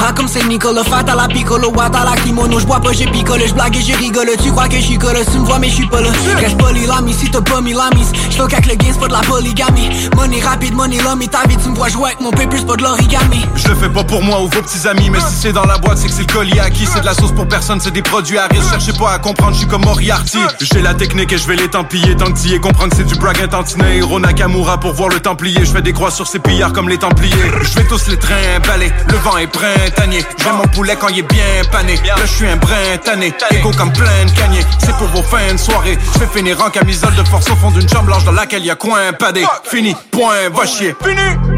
[0.00, 3.04] Ah comme c'est Nicolas, fat à la piccolo, watt à la kimono, j'bois pas, j'ai
[3.06, 6.00] j'blague et j'ai rigole, tu crois que j'suis colle, tu me vois mais j'suis pas
[6.00, 6.10] là.
[6.36, 9.12] Reste poli l'ami si t'as pas mis l'ami, j'fuck avec le game, c'est pas de
[9.12, 10.08] la polygamie.
[10.16, 13.46] Money rapide, money ta vie tu me vois jouer avec mon paper, pas de l'origami.
[13.56, 15.78] Je le fais pas pour moi ou vos petits amis, mais si c'est dans la
[15.78, 18.02] boîte, c'est que c'est le colis qui, c'est de la sauce pour personne, c'est des
[18.02, 20.38] produits à risque, cherchez pas à comprendre, j'suis comme Moriarty.
[20.60, 23.04] J'ai la technique et je vais les templier, tant que t'y es, comprendre que c'est
[23.06, 26.38] du brag intantiné, Hiro Nakamura pour voir le templier, je fais des croix sur ces
[26.38, 27.32] pillards comme les templiers.
[27.62, 31.20] Je vais tous les trains balayer, le vent est printanier, j'aime mon poulet quand il
[31.20, 31.96] est bien pané.
[32.06, 34.32] Là je suis un brin tanné, égo comme plein de.
[34.78, 35.98] C'est pour vos fins de soirée.
[36.14, 38.70] Je vais finir en camisole de force au fond d'une chambre blanche dans laquelle y
[38.70, 39.44] a coin padé.
[39.64, 40.94] Fini, point, va chier.
[41.02, 41.51] Fini.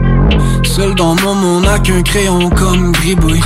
[0.64, 3.40] Seul dans mon monde, n'a qu'un crayon comme gribouille.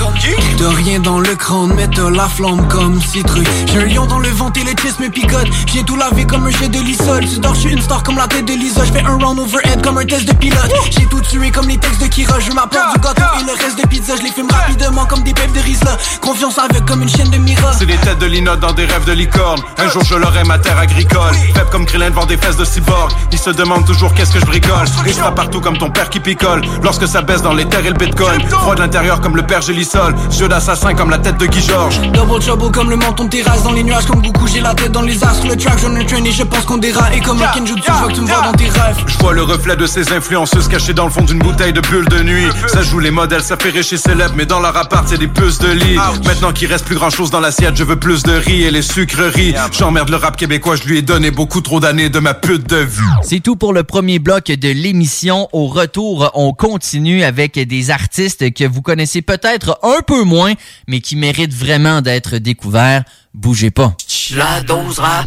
[0.59, 3.47] De rien dans le crâne, mais t'as la flamme comme citrouille.
[3.67, 5.49] J'ai un lion dans le ventre et les chest me picote.
[5.67, 7.27] J'ai tout lavé comme un jet de lissol.
[7.27, 8.85] Tu dors, j'suis une star comme la tête de Lisa.
[8.85, 10.73] J'fais un round overhead comme un test de pilote.
[10.91, 12.39] J'ai tout tué comme les textes de Kira.
[12.41, 14.17] Je m'apporte du gâteau et le reste de pizza.
[14.17, 15.97] Je les fume rapidement comme des pèpes de Rizla.
[16.21, 17.73] Confiance avec comme une chaîne de Mira.
[17.73, 19.61] C'est des têtes de linotte dans des rêves de licorne.
[19.79, 21.35] Un jour je l'aurai ma terre agricole.
[21.55, 23.13] Faible comme Krillin devant des fesses de cyborg.
[23.33, 24.87] Ils se demandent toujours qu'est-ce que je bricole?
[25.07, 26.63] Et je partout comme ton père qui picole.
[26.83, 28.41] Lorsque ça baisse dans les terres et le bitcoin.
[28.49, 30.15] Froid de l'intérieur comme le père Gélisol.
[30.31, 32.01] Jeu d'assassin comme la tête de Guy Georges.
[32.13, 34.47] Double trouble comme le menton de terrasse dans les nuages comme Goku.
[34.47, 35.47] J'ai la tête dans les astres.
[35.47, 37.19] Le track, j'en ai train et je pense qu'on déraille.
[37.19, 38.97] Et comme un Kenjutsu, je vois que tu me vois dans tes rêves.
[39.07, 42.09] Je vois le reflet de ces influenceuses cachées dans le fond d'une bouteille de bulle
[42.09, 42.47] de nuit.
[42.67, 44.35] Ça joue les modèles, ça fait riche et célèbre.
[44.37, 45.97] Mais dans leur appart, c'est des puces de lit.
[46.27, 48.83] Maintenant qu'il reste plus grand chose dans l'assiette, je veux plus de riz et les
[48.83, 49.55] sucreries.
[49.73, 52.77] J'emmerde le rap québécois, je lui ai donné beaucoup trop d'années de ma pute de
[52.77, 53.03] vue.
[53.23, 55.49] C'est tout pour le premier bloc de l'émission.
[55.53, 60.53] Au retour, on continue avec des artistes que vous connaissez peut-être un peu moins,
[60.87, 63.05] mais qui méritent vraiment d'être découverts.
[63.35, 63.95] Bougez pas.
[64.35, 65.27] La dose rap.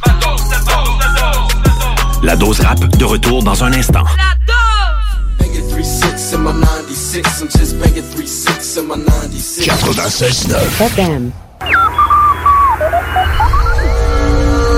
[2.23, 4.03] La dose rap de retour dans un instant.
[5.39, 7.41] Banging 3-6 in my 96.
[7.41, 9.65] I'm just banging 3-6 in my 96.
[9.65, 11.31] 96.9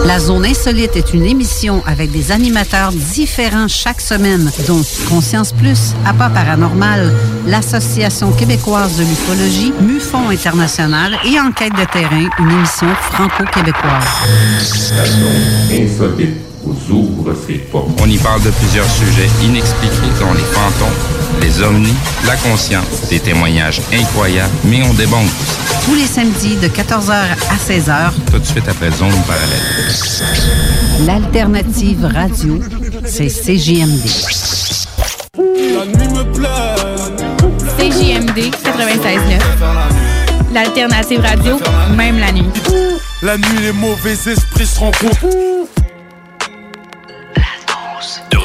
[0.05, 5.93] La Zone Insolite est une émission avec des animateurs différents chaque semaine, dont Conscience Plus,
[6.05, 7.13] Appât Paranormal,
[7.47, 14.03] l'Association québécoise de l'ufologie, MUFON International et Enquête de terrain, une émission franco-québécoise.
[16.63, 17.89] Insolite vous ouvre ses portes.
[18.01, 21.93] On y parle de plusieurs sujets inexpliqués, dont les fantômes, les ovnis,
[22.25, 25.85] la conscience, des témoignages incroyables, mais on débonde aussi.
[25.85, 31.05] Tous les samedis de 14h à 16h, Tout de suite après Zone Parallèle.
[31.05, 32.59] l'alternative radio,
[33.05, 34.05] c'est CJMD.
[35.37, 36.49] La nuit me plaît.
[37.77, 39.41] CJMD 96.9.
[40.53, 41.59] L'alternative radio,
[41.97, 42.45] même la nuit.
[43.21, 45.25] La nuit, les mauvais esprits se rencontrent.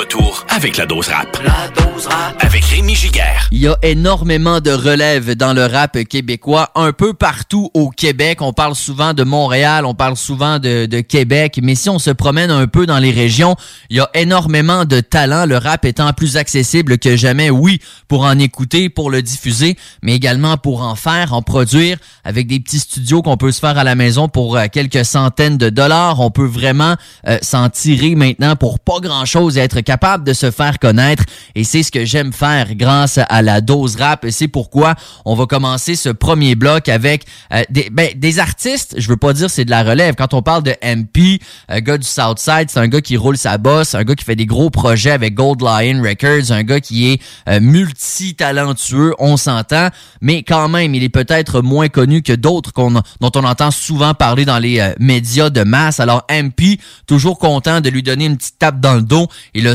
[0.08, 1.38] Retour avec la dose rap.
[1.44, 2.34] La dose rap.
[2.40, 3.46] Avec Rémi Giguère.
[3.52, 8.40] Il y a énormément de relève dans le rap québécois, un peu partout au Québec.
[8.40, 12.10] On parle souvent de Montréal, on parle souvent de, de Québec, mais si on se
[12.10, 13.54] promène un peu dans les régions,
[13.90, 18.22] il y a énormément de talent, le rap étant plus accessible que jamais, oui, pour
[18.22, 22.80] en écouter, pour le diffuser, mais également pour en faire, en produire, avec des petits
[22.80, 26.20] studios qu'on peut se faire à la maison pour euh, quelques centaines de dollars.
[26.20, 26.94] On peut vraiment
[27.26, 31.24] euh, s'en tirer maintenant pour pas grand-chose et être capable de se faire connaître
[31.54, 34.26] et c'est ce que j'aime faire grâce à la dose rap.
[34.30, 34.94] C'est pourquoi
[35.24, 39.32] on va commencer ce premier bloc avec euh, des, ben, des artistes, je veux pas
[39.32, 40.14] dire c'est de la relève.
[40.16, 43.58] Quand on parle de MP, un gars du Southside, c'est un gars qui roule sa
[43.58, 47.12] bosse, un gars qui fait des gros projets avec Gold Lion Records, un gars qui
[47.12, 49.88] est euh, multi-talentueux, on s'entend,
[50.20, 52.72] mais quand même, il est peut-être moins connu que d'autres
[53.20, 56.00] dont on entend souvent parler dans les euh, médias de masse.
[56.00, 59.74] Alors MP, toujours content de lui donner une petite tape dans le dos, il a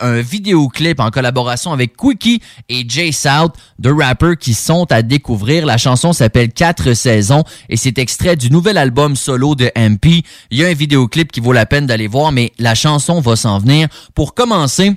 [0.00, 5.66] un vidéoclip en collaboration avec Quickie et Jay South, deux rappers qui sont à découvrir.
[5.66, 10.24] La chanson s'appelle Quatre saisons et c'est extrait du nouvel album solo de MP.
[10.50, 13.36] Il y a un vidéoclip qui vaut la peine d'aller voir, mais la chanson va
[13.36, 13.88] s'en venir.
[14.14, 14.94] Pour commencer,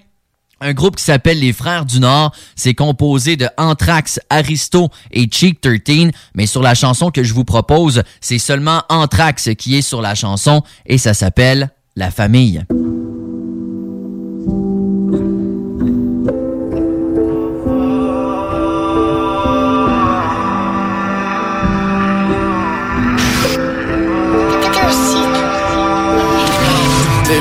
[0.62, 5.62] un groupe qui s'appelle les Frères du Nord, c'est composé de Anthrax, Aristo et Cheek
[5.62, 10.02] 13, mais sur la chanson que je vous propose, c'est seulement Anthrax qui est sur
[10.02, 12.64] la chanson et ça s'appelle La famille.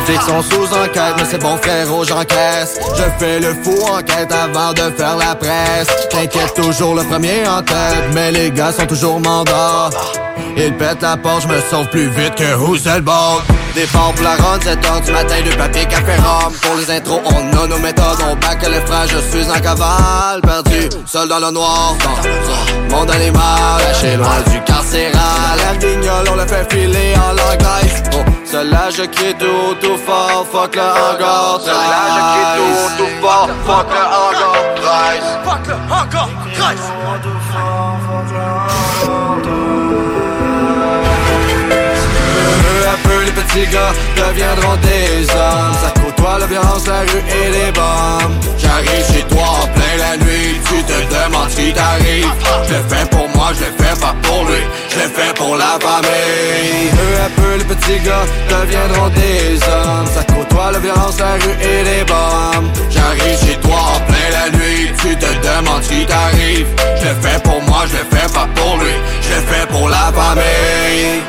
[0.08, 2.78] Les sont sous enquête, mais c'est bon frérot, j'encaisse.
[2.96, 5.88] Je fais le fou enquête avant de faire la presse.
[6.08, 9.90] T'inquiète toujours le premier en tête, mais les gars sont toujours mandats.
[10.56, 13.12] Ils pètent la porte, je me sauve plus vite que le bon.
[13.74, 16.54] Départ pour la ronde, 7 heures du matin, du papier, café, rhum.
[16.54, 20.40] Pour les intros, on a nos méthodes, on back le frère, je suis en cavale,
[20.40, 21.94] perdu, seul dans le noir.
[22.90, 25.12] Dans monde animal, lâché loin du carcéral.
[25.58, 28.37] La guignol, on le fait filer en langage.
[28.48, 31.60] Oh, cela je crie tout, tout fort, fuck le hangar.
[31.60, 34.54] Cela je crie tout, tout fort, fuck le hangar.
[35.44, 36.28] Fuck le hangar,
[42.62, 45.74] Peu à peu les petits gars deviendront des hommes.
[45.82, 48.38] Ça côtoie la violence, la rue et les bombes.
[48.58, 50.60] J'arrive chez toi en plein la nuit.
[50.64, 52.32] Tu te demandes ce qui t'arrive
[52.66, 54.62] Je l'ai fait pour moi, je l'ai fait pas pour lui.
[54.90, 56.90] Je l'ai fait pour la famille.
[56.92, 60.06] Peu à peu les petits gars deviendront des hommes.
[60.14, 62.70] Ça côtoie la violence, la rue et les bombes.
[62.90, 64.90] J'arrive chez toi en plein la nuit.
[65.02, 66.66] Tu te demandes ce qui t'arrive
[67.00, 68.94] Je l'ai fait pour moi, je l'ai fait pas pour lui.
[69.22, 71.22] Je l'ai fait pour la famille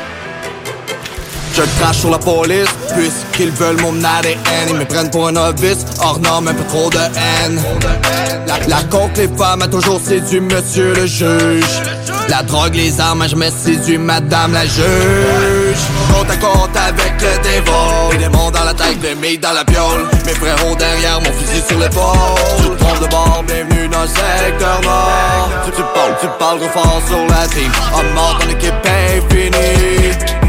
[1.60, 4.38] je crache sur la police, puisqu'ils veulent mon ADN
[4.68, 7.60] Ils me prennent pour un novice, hors norme, un peu trop de haine.
[8.46, 11.82] La, la coke, les femmes a toujours séduit monsieur le juge.
[12.28, 15.82] La drogue, les armes, je me séduit madame la juge.
[16.12, 18.12] Compte à compte avec le dévol.
[18.12, 20.06] Les démons dans la tête, les milles dans la piole.
[20.26, 22.16] Mes frérots derrière, mon fusil sur l'épaule.
[22.58, 25.50] Tu de bord, bienvenue dans le secteur nord.
[25.64, 27.70] Tu, tu parles, tu parles trop fort sur la team.
[27.92, 30.39] En mort, ton équipe infinie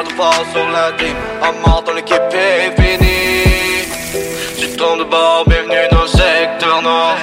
[0.00, 3.88] parles trop fort sur la team En mort, ton équipe est finie.
[4.58, 7.16] Tu te trompes de bord, bienvenue dans le secteur nord.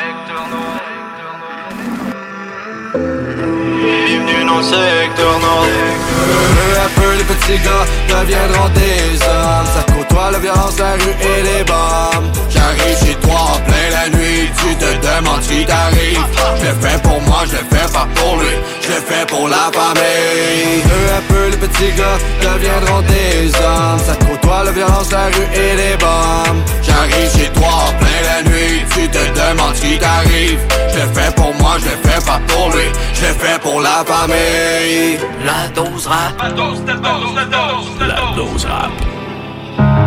[4.05, 5.65] Bienvenue dans le secteur nord.
[6.55, 9.67] Peu à peu les petits gars deviendront des hommes.
[9.75, 12.31] Ça côtoie la violence, la rue et les bombes.
[12.49, 16.23] J'arrive chez toi en plein la nuit Tu te demandes ce qui t'arrive
[16.59, 18.55] Je l'ai fait pour moi, je l'ai fait pas pour lui.
[18.81, 20.81] Je l'ai fait pour la famille.
[20.83, 23.99] Peu à peu les petits gars deviendront des hommes.
[24.05, 26.61] Ça côtoie la violence, la rue et les bombes.
[26.81, 30.59] J'arrive chez toi en plein la nuit Tu te demandes ce qui t'arrive
[30.89, 32.87] Je l'ai fait pour moi, je l'ai fait pas pour lui.
[33.13, 35.17] Je l'ai fait pour la famille.
[35.45, 36.41] La dose rap.
[36.41, 36.97] La dose the heat.
[36.97, 38.77] Ça tourne partout
[39.75, 40.06] dehors,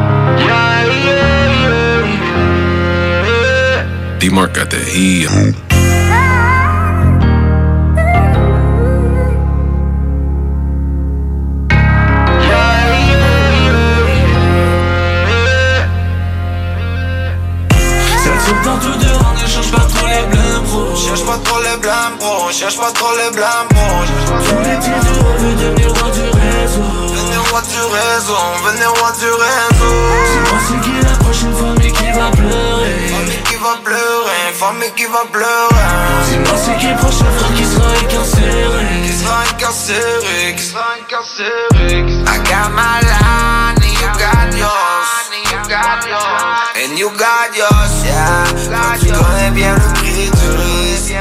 [20.30, 20.96] blâmes, bro.
[20.96, 22.50] Cherche pas trop les blâmes, bro.
[22.52, 23.86] Cherche pas trop les blâmes, bro.
[24.44, 24.90] Tous les petits
[25.20, 26.88] on veut devenir roi du réseau.
[27.14, 29.92] Venez roi du réseau, venez roi du réseau.
[30.30, 33.09] C'est moi qui la prochaine famille qui va pleurer?
[33.60, 35.74] Va pleurer, famille qui va pleurer.
[36.30, 38.86] C'est moi c'est qui le prochain frère qui sera incarcéré.
[39.04, 41.98] Qui sera incarcéré, qui sera incarcéré.
[42.00, 45.10] I got my line, and you got yours.
[46.82, 48.44] And you got yours, yeah.
[48.98, 51.14] Tu connais bien le prix du risque.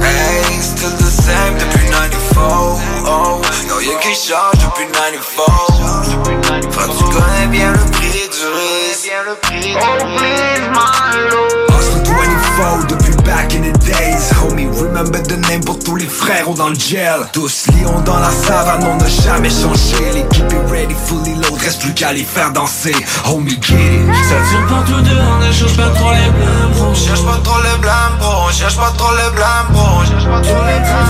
[0.00, 2.80] Hey, still the same depuis 94.
[3.06, 3.42] Oh,
[3.80, 6.37] y'a qui change depuis 94.
[6.50, 9.10] Enfin, tu connais bien le prix du risque.
[9.76, 11.78] Oh, please, my lord.
[11.78, 12.02] Hustle
[12.58, 14.66] 24 depuis back in the days, homie.
[14.78, 18.30] Remember de name pour tous les frères ou dans le gel Tous lions dans la
[18.30, 22.52] savane, on n'a jamais changé L'équipe est ready, fully load, reste plus qu'à les faire
[22.52, 22.94] danser
[23.26, 27.24] Homie, get it Ça tire partout dehors, ne cherche pas trop les blâmes, bro Cherche
[27.24, 28.50] pas trop les blâmes, bro.
[28.52, 30.04] Cherche pas trop les blâmes, bro.
[30.04, 31.08] Cherche pas trop les blâmes.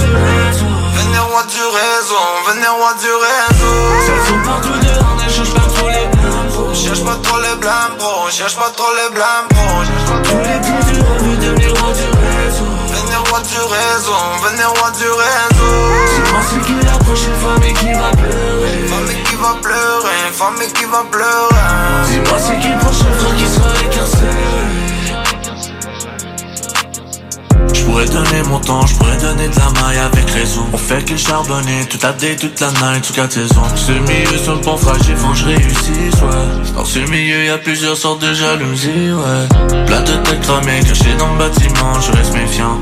[0.00, 0.49] Venez
[1.30, 3.74] roi du réseau Venez roi du réseau, venez roi du réseau.
[4.06, 7.94] Ça tire partout dehors, ne cherche pas trop les blâmes, Cherche pas trop les blâmes,
[7.98, 8.30] bro.
[8.30, 12.66] Cherche pas trop les blâmes, pas Tous les petits du veut devenir roi du réseau
[12.90, 15.70] Venez roi du réseau, venez roi du réseau.
[16.50, 21.04] C'est qui la prochaine famille qui va pleurer Famille qui va pleurer, famille qui va
[21.10, 21.50] pleurer.
[22.06, 24.19] C'est qui le prochain frère qui sera incarcéré
[27.80, 30.66] Je donner mon temps, je donner de la maille avec raison.
[30.72, 34.54] On fait que charbonner toute la day, toute la night, toute la saison Ce milieu
[34.54, 36.74] le pont fragile, faut que je réussisse, ouais.
[36.76, 39.84] Dans ce milieu y a plusieurs sortes de jalousie, ouais.
[39.86, 42.78] Plein de têtes cramées, cachées dans le bâtiment, je reste méfiant.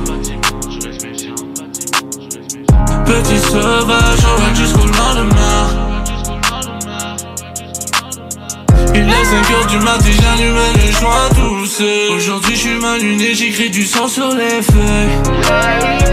[3.05, 5.88] Petit sauvage, on va jusqu'au lendemain
[8.95, 13.35] Il est 5h du matin, j'allume les joints tout seul Aujourd'hui je suis mal luné,
[13.35, 16.09] j'écris du sang sur les feuilles.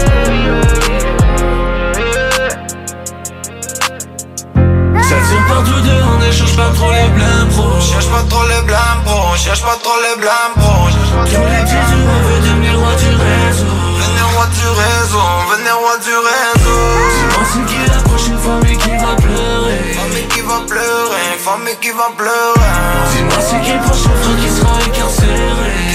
[5.08, 8.66] Ça tire partout dehors, ne cherche pas trop les blâmes, bro Cherche pas trop les
[8.66, 9.36] blâmes, bro.
[9.36, 13.66] Cherche pas trop les blâmes, pas Tous les petits du veut devenir roi du réseau.
[13.98, 16.96] Venez roi du réseau, venez roi du réseau.
[17.52, 19.14] C'est qui la prochaine famille qui va
[20.56, 22.70] va pleurer, famille qui va pleurer?
[23.12, 25.85] Dis-moi c'est qui le prochain frère qui sera incarcéré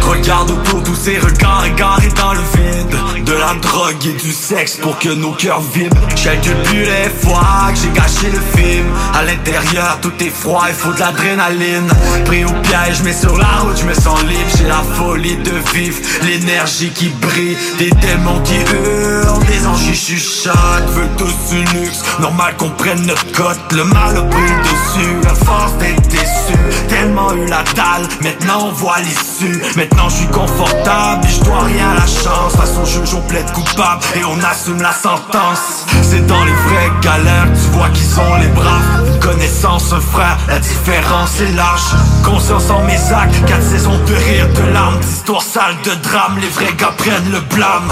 [0.00, 4.76] Regarde autour tous ces regards égarés dans le vide De la drogue et du sexe
[4.76, 5.96] pour que nos cœurs vibrent.
[6.14, 8.86] Quelques plus les fois que j'ai gâché le film.
[9.14, 11.88] À l'intérieur tout est froid, il faut de l'adrénaline.
[12.26, 14.50] Pris au piège mais sur la route je me sens libre.
[14.56, 17.56] J'ai la folie de vivre, l'énergie qui brille.
[17.78, 23.04] Des démons qui hurlent, des anges qui chuchotent Veulent tous du luxe, normal qu'on prenne
[23.06, 28.08] notre cote Le mal a pris dessus, la force d'être déçu Tellement eu la dalle,
[28.22, 29.62] maintenant on voit l'issue.
[29.76, 32.52] Maintenant je suis confortable et je dois rien à la chance.
[32.80, 35.86] Au juge on plaide coupable et on assume la sentence.
[36.02, 40.38] C'est dans les vraies galères tu vois qui sont les braves Une connaissance, un frère,
[40.48, 41.82] la différence est large.
[42.24, 46.48] Conscience en mes actes, quatre saisons de rire, de larmes D'histoires sales, de drames, les
[46.48, 47.88] vrais gars prennent le blâme.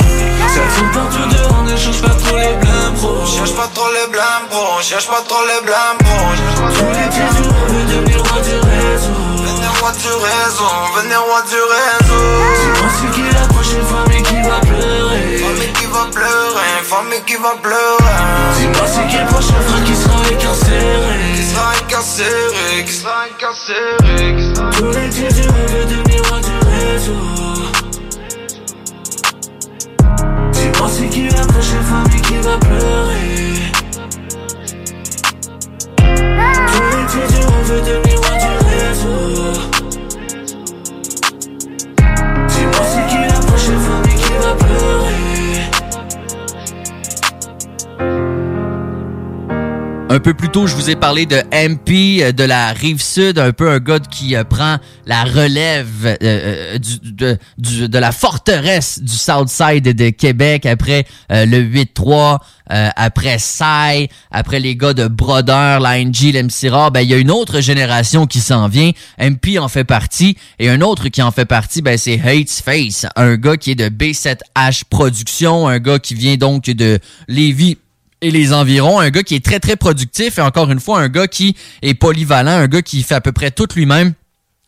[0.49, 3.26] Ça tire partout dehors, ne cherche pas trop les blâmes, bro.
[3.26, 4.82] Cherche pas trop les blâmes, bro.
[4.82, 6.16] Cherche pas trop les blâmes, bro.
[6.36, 9.30] Cherche pas trop Tous les petits du veut devenir roi du réseau
[9.81, 12.22] roi du réseau, venez roi du réseau.
[13.14, 15.39] Qui la prochaine famille qui va pleurer?
[15.39, 18.20] Famille qui va pleurer, famille qui va pleurer.
[18.59, 21.16] Dis-moi c'est qui le prochain frère qui sera incarcéré?
[21.35, 24.37] Qui sera incarcéré, qui sera incarcéré.
[24.37, 27.22] qui sera- Tous les petits du devenir roi du réseau
[30.53, 33.72] Dis-moi c'est qui la prochaine famille qui va pleurer?
[35.97, 37.41] Tous les petits du
[37.83, 39.39] devenir roi du réseau
[50.12, 53.38] Un peu plus tôt, je vous ai parlé de MP euh, de la rive sud,
[53.38, 59.14] un peu un gars qui euh, prend la relève euh, euh, de, la forteresse du
[59.14, 62.38] Southside de Québec après le 8-3,
[62.72, 66.90] euh, après Sai, après les gars de Brodeur, l'ANG, l'MC Rare.
[66.90, 68.92] Ben, il y a une autre génération qui s'en vient.
[69.18, 70.36] MP en fait partie.
[70.58, 73.74] Et un autre qui en fait partie, ben, c'est Hates Face, un gars qui est
[73.74, 76.98] de B7H Productions, un gars qui vient donc de
[77.28, 77.78] Lévis
[78.21, 79.01] et les environs.
[79.01, 81.95] Un gars qui est très, très productif et encore une fois, un gars qui est
[81.95, 84.14] polyvalent, un gars qui fait à peu près tout lui-même.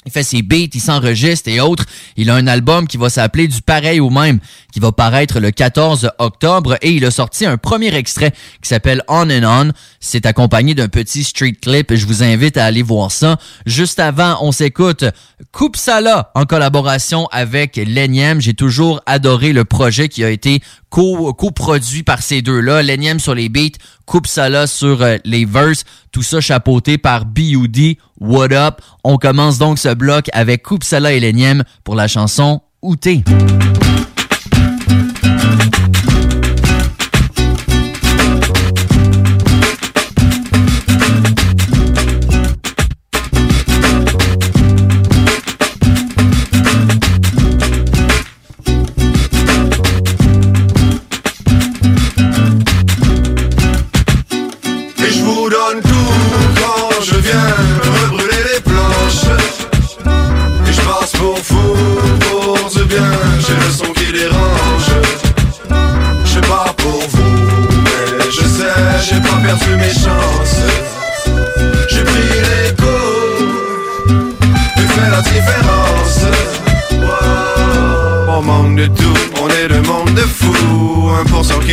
[0.04, 1.84] Il fait ses beats, il s'enregistre et autres.
[2.16, 4.40] Il a un album qui va s'appeler Du pareil au même,
[4.72, 9.04] qui va paraître le 14 octobre et il a sorti un premier extrait qui s'appelle
[9.06, 9.72] On and On.
[10.00, 11.94] C'est accompagné d'un petit street clip.
[11.94, 13.36] Je vous invite à aller voir ça.
[13.64, 15.04] Juste avant, on s'écoute
[15.52, 18.40] Coupe Sala en collaboration avec Lenyem.
[18.40, 22.82] J'ai toujours adoré le projet qui a été co- coproduit par ces deux-là.
[22.82, 25.84] Lenyem sur les beats, Coupe Sala sur euh, les verses.
[26.12, 27.98] Tout ça chapeauté par B.U.D.
[28.20, 28.80] What Up?
[29.02, 33.22] On commence donc ce bloc avec Coupe et Lenyem pour la chanson Outé.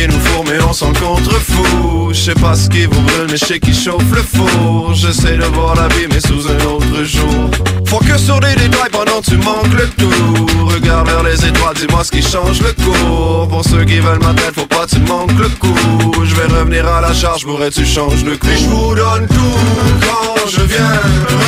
[0.00, 3.36] Qui nous fourre mais on s'en contrefou Je sais pas ce qui vous brûle mais
[3.36, 4.94] je sais qui chauffe le four.
[4.94, 7.50] J'essaie de voir la vie mais sous un autre jour.
[7.86, 12.04] Faut que sur des détails pendant tu manques le tout Regarde vers les étoiles, dis-moi
[12.04, 13.48] ce qui change le cours.
[13.48, 16.24] Pour ceux qui veulent ma tête, faut pas tu manques le coup.
[16.24, 18.48] Je vais revenir à la charge, pourrais tu changes le coup.
[18.48, 19.58] Et je vous donne tout
[20.06, 21.00] quand je viens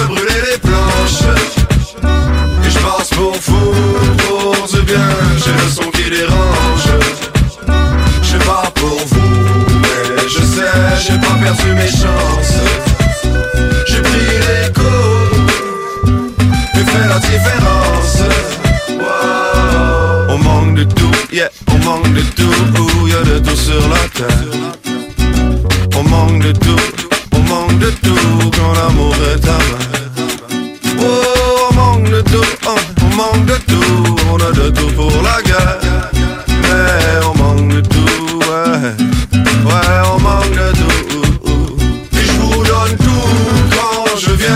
[0.02, 1.22] rebrûler les planches.
[2.66, 3.72] Et je passe pour fou,
[4.18, 5.08] pour du bien.
[5.44, 6.61] J'ai le son qui dérange
[11.42, 12.56] perdu mes chances.
[13.88, 15.40] J'ai pris les coups
[16.74, 18.18] Et fait la différence.
[20.28, 24.52] On manque de tout, yeah, on manque de tout Y'a de tout sur la terre.
[25.98, 26.86] On manque de tout,
[27.34, 29.84] on manque de tout Quand l'amour est à main
[31.00, 35.12] Oh, on manque de tout, oh, on manque de tout On a de tout pour
[35.22, 35.78] la guerre.
[36.48, 38.94] Mais on manque de tout, ouais.
[39.64, 40.11] Ouais,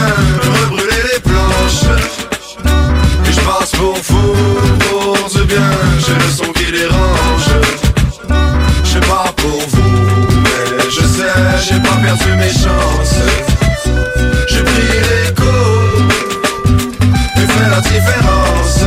[0.06, 1.90] rebrûler les planches.
[3.28, 4.34] Et je passe pour fou,
[4.90, 5.70] pour du bien.
[5.98, 7.50] J'ai le son qui dérange.
[8.84, 10.26] Je pas pour vous,
[10.76, 11.32] mais je sais
[11.68, 13.20] J'ai pas perdu mes chances.
[14.48, 16.14] J'ai pris les coups
[17.36, 18.80] Et fait la différence.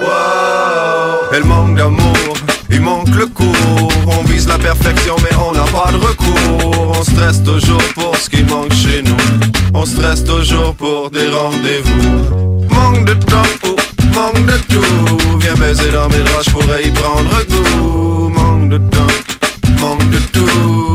[0.00, 1.32] Wow.
[1.34, 2.34] Elle manque d'amour,
[2.70, 3.92] il manque le cours.
[4.06, 6.92] On vise la perfection mais on n'a pas de recours.
[6.98, 9.45] On stresse toujours pour ce qui manque chez nous
[9.78, 12.66] On stresse toujours pour des rendez-vous.
[12.74, 13.76] Manque de temps, oh,
[14.14, 15.38] manque de tout.
[15.38, 18.30] Viens baiser dans mes draps, je pourrais y prendre goût.
[18.30, 20.85] Manque de temps, manque de tout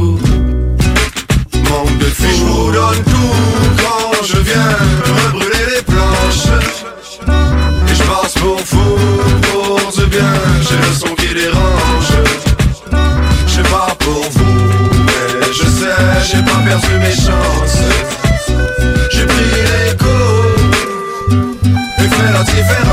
[22.63, 22.90] fait la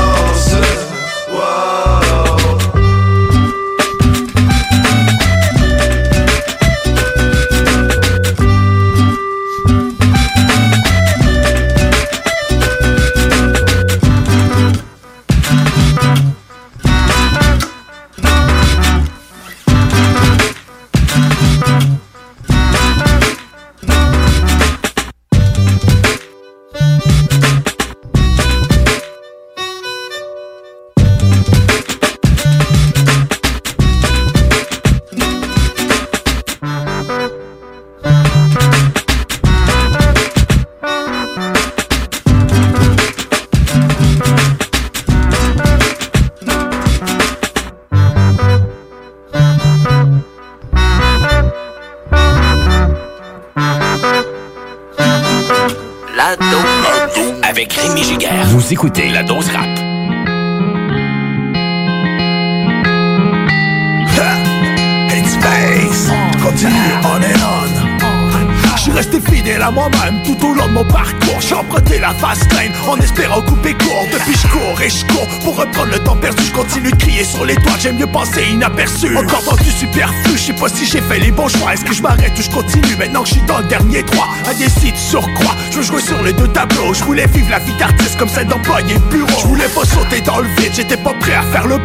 [91.67, 91.77] le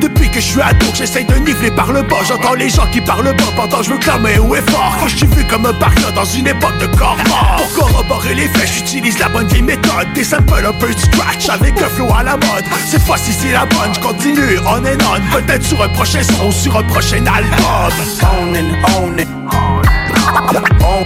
[0.00, 2.16] Depuis que je suis ado, j'essaye de niveler par le bas.
[2.26, 4.96] J'entends les gens qui parlent bas, pendant je veux clamer haut et fort.
[5.00, 7.56] Quand je suis vu comme un parieur dans une époque de corps mort.
[7.56, 10.12] Pour corroborer les faits, j'utilise la bonne vieille méthode.
[10.14, 12.64] Des samples un peu de scratch avec un flow à la mode.
[12.86, 15.40] Cette fois-ci c'est la bonne, je continue on and on.
[15.40, 17.58] Peut-être sur un prochain son, sur un prochain album.
[18.22, 19.28] On and on it
[20.82, 21.04] On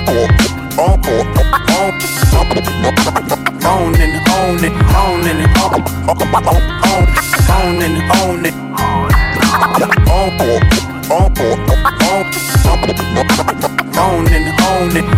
[3.68, 5.82] and on it, on and on,
[7.52, 8.54] on and on it.
[13.98, 15.08] On and on on and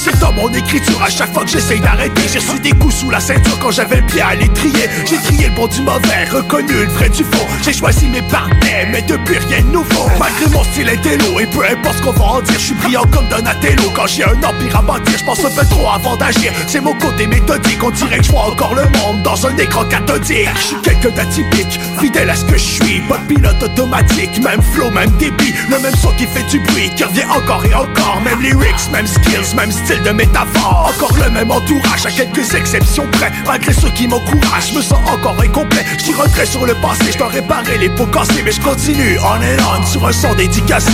[0.00, 3.10] c'est dans mon écriture à chaque fois que j'essaye d'arrêter J'ai reçu des coups sous
[3.10, 4.88] la ceinture quand j'avais le pied à l'étrier.
[5.04, 7.46] J'ai trié le bon du mauvais, reconnu le vrai du faux.
[7.62, 10.08] J'ai choisi mes partenaires, mais depuis rien de nouveau.
[10.18, 13.04] Malgré mon style intello, et peu importe ce qu'on va en dire Je suis brillant
[13.10, 13.90] comme Donatello.
[13.94, 16.94] Quand j'ai un empire à bâtir Je pense un peu trop avant d'agir, c'est mon
[16.94, 20.48] côté méthodique On dirait que je vois encore le monde dans un écran cathodique.
[20.56, 24.90] Je suis quelqu'un d'atypique, fidèle à ce que je suis Pas pilote automatique, même flow,
[24.90, 25.54] même débit.
[25.68, 28.20] Le même son qui fait du bruit, qui revient encore et encore.
[28.24, 30.92] Même lyrics, même skills, même style de métaphore.
[30.94, 33.32] Encore le même entourage, à quelques exceptions près.
[33.46, 35.84] Malgré ceux qui m'encouragent, je me sens encore incomplet.
[35.98, 39.42] Je regret sur le passé, je dois réparer les pots cassés Mais je continue on
[39.42, 40.92] et on sur un son dédicacé.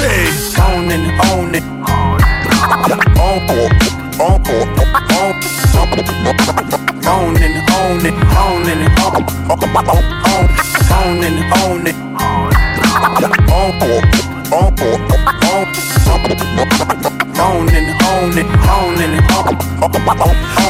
[0.58, 2.16] On and on on.
[2.78, 3.66] And on on
[7.36, 8.12] and on, on
[11.06, 11.86] and on
[14.58, 15.35] encore,
[17.38, 19.56] on and on it, on and on.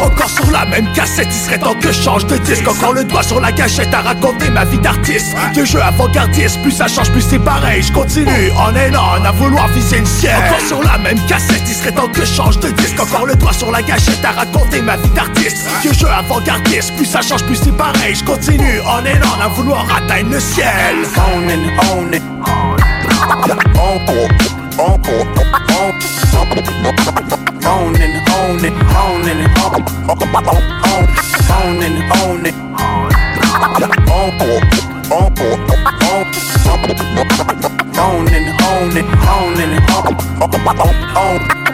[0.05, 2.67] Encore sur la même cassette, il serait temps que je change de disque.
[2.69, 5.35] Encore le doigt sur la gâchette à raconter ma vie d'artiste.
[5.55, 7.83] De jeu avant-gardiste, plus ça change, plus c'est pareil.
[7.83, 10.37] Je continue on and on à vouloir viser une ciel.
[10.37, 13.01] Encore sur la même cassette, il serait temps que je change de disque.
[13.01, 15.67] Encore le doigt sur la gâchette à raconter ma vie d'artiste.
[15.85, 18.15] De jeu avant-gardiste, plus ça change, plus c'est pareil.
[18.15, 20.97] Je continue on and on à vouloir atteindre le ciel.
[21.17, 22.23] On and on it.
[23.79, 24.29] Encore,
[24.79, 26.47] on on
[28.67, 30.63] it, on and on, on on
[37.89, 38.21] on
[38.77, 38.97] and on
[39.27, 41.66] on and on.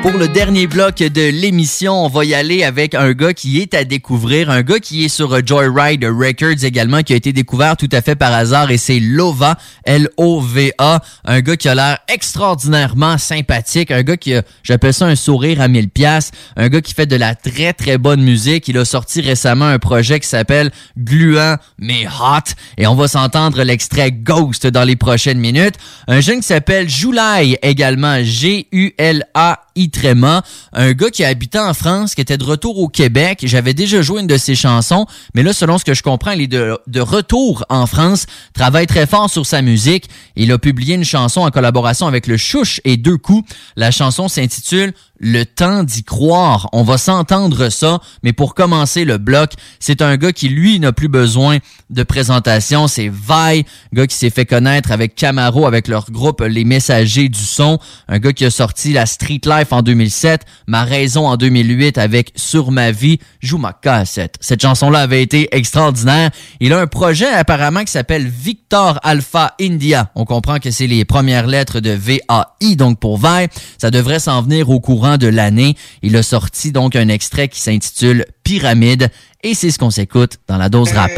[0.00, 3.74] Pour le dernier bloc de l'émission, on va y aller avec un gars qui est
[3.74, 7.88] à découvrir, un gars qui est sur Joyride Records également, qui a été découvert tout
[7.90, 13.90] à fait par hasard, et c'est Lova, L-O-V-A, un gars qui a l'air extraordinairement sympathique,
[13.90, 17.06] un gars qui a, j'appelle ça un sourire à mille pièces, un gars qui fait
[17.06, 18.68] de la très très bonne musique.
[18.68, 23.64] Il a sorti récemment un projet qui s'appelle Gluant mais Hot, et on va s'entendre
[23.64, 25.74] l'extrait Ghost dans les prochaines minutes.
[26.06, 32.14] Un jeune qui s'appelle Joulai également, G-U-L-A Itrema, un gars qui a habité en France,
[32.14, 33.40] qui était de retour au Québec.
[33.42, 36.42] J'avais déjà joué une de ses chansons, mais là, selon ce que je comprends, il
[36.42, 40.08] est de, de retour en France, travaille très fort sur sa musique.
[40.36, 43.48] Il a publié une chanson en collaboration avec le Chouche et Deux Coups.
[43.76, 46.68] La chanson s'intitule le temps d'y croire.
[46.72, 50.92] On va s'entendre ça, mais pour commencer le bloc, c'est un gars qui, lui, n'a
[50.92, 51.58] plus besoin
[51.90, 52.88] de présentation.
[52.88, 57.38] C'est Vi, gars qui s'est fait connaître avec Camaro, avec leur groupe Les Messagers du
[57.38, 57.78] Son.
[58.08, 62.32] Un gars qui a sorti la Street Life en 2007, Ma Raison en 2008 avec
[62.36, 64.34] Sur ma vie, Joue ma cassette.
[64.40, 66.30] Cette chanson-là avait été extraordinaire.
[66.58, 70.10] Il a un projet apparemment qui s'appelle Victor Alpha India.
[70.16, 73.46] On comprend que c'est les premières lettres de VAI, donc pour Vi.
[73.78, 75.76] Ça devrait s'en venir au courant de l'année.
[76.02, 79.08] Il a sorti donc un extrait qui s'intitule Pyramide
[79.44, 81.10] et c'est ce qu'on s'écoute dans la dose rap.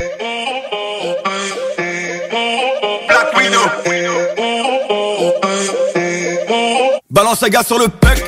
[7.11, 8.23] Balance la gaz sur le pec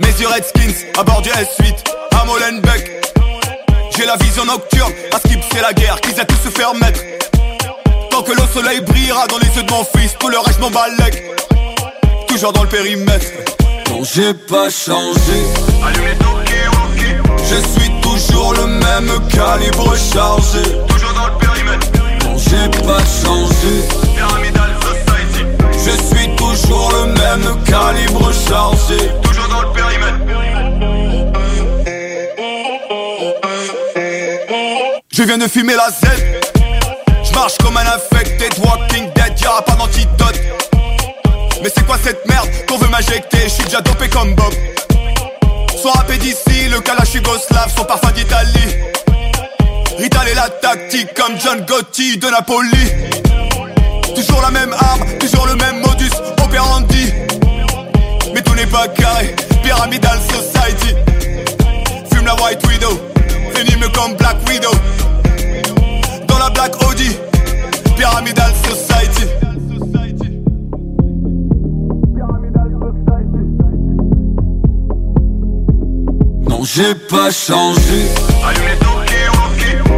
[0.00, 2.94] Mes yeux Redskins à bord du S8 à Molenbeek.
[3.96, 7.00] J'ai la vision nocturne À skip c'est la guerre Qu'ils a tous se faire mettre.
[8.10, 10.70] Tant que le soleil brillera dans les yeux de mon fils Tout le reste m'en
[10.70, 11.22] balèque
[12.26, 13.26] Toujours dans le périmètre.
[13.90, 15.38] Non j'ai pas changé.
[17.48, 20.62] Je suis toujours le même calibre chargé.
[20.88, 21.86] Toujours dans le périmètre.
[22.24, 23.84] Non j'ai pas changé.
[24.16, 25.44] Pyramidal Society.
[25.72, 28.96] Je suis toujours le même calibre chargé.
[29.22, 30.43] Toujours dans le périmètre
[35.16, 36.10] Je viens de fumer la Z
[37.22, 40.40] Je marche comme un infected Walking dead, y'aura pas d'antidote.
[41.62, 43.38] Mais c'est quoi cette merde qu'on veut m'injecter?
[43.44, 44.52] Je suis déjà dopé comme Bob.
[45.80, 48.74] Soit rappé d'ici, le kalash yougoslave Son parfum d'Italie.
[49.98, 52.90] Rital et la tactique comme John Gotti de Napoli.
[54.16, 56.10] Toujours la même arme, toujours le même modus
[56.42, 57.12] operandi.
[58.34, 60.92] Mais tout n'est pas carré, pyramidal society.
[62.12, 63.00] Fume la white widow,
[63.92, 64.70] comme Black Widow.
[66.26, 67.16] Dans la Black Audi,
[67.96, 69.26] pyramidal society.
[76.48, 78.08] Non j'ai pas changé.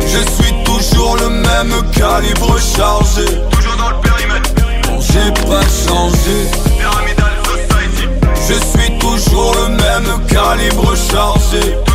[0.01, 3.25] Je suis toujours le même calibre chargé.
[3.51, 4.51] Toujours dans le périmètre.
[4.89, 6.49] Non j'ai pas changé.
[6.79, 8.09] Pyramidal Society.
[8.49, 11.86] Je suis toujours le même calibre chargé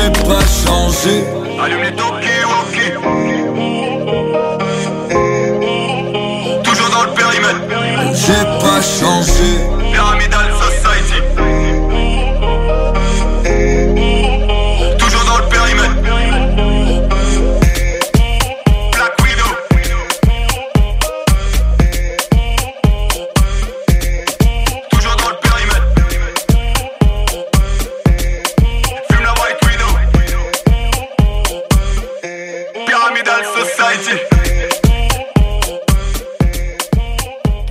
[0.00, 1.24] Non j'ai pas changé.
[1.62, 1.94] Allume les
[6.62, 7.60] Toujours dans le périmètre.
[8.14, 9.69] J'ai pas changé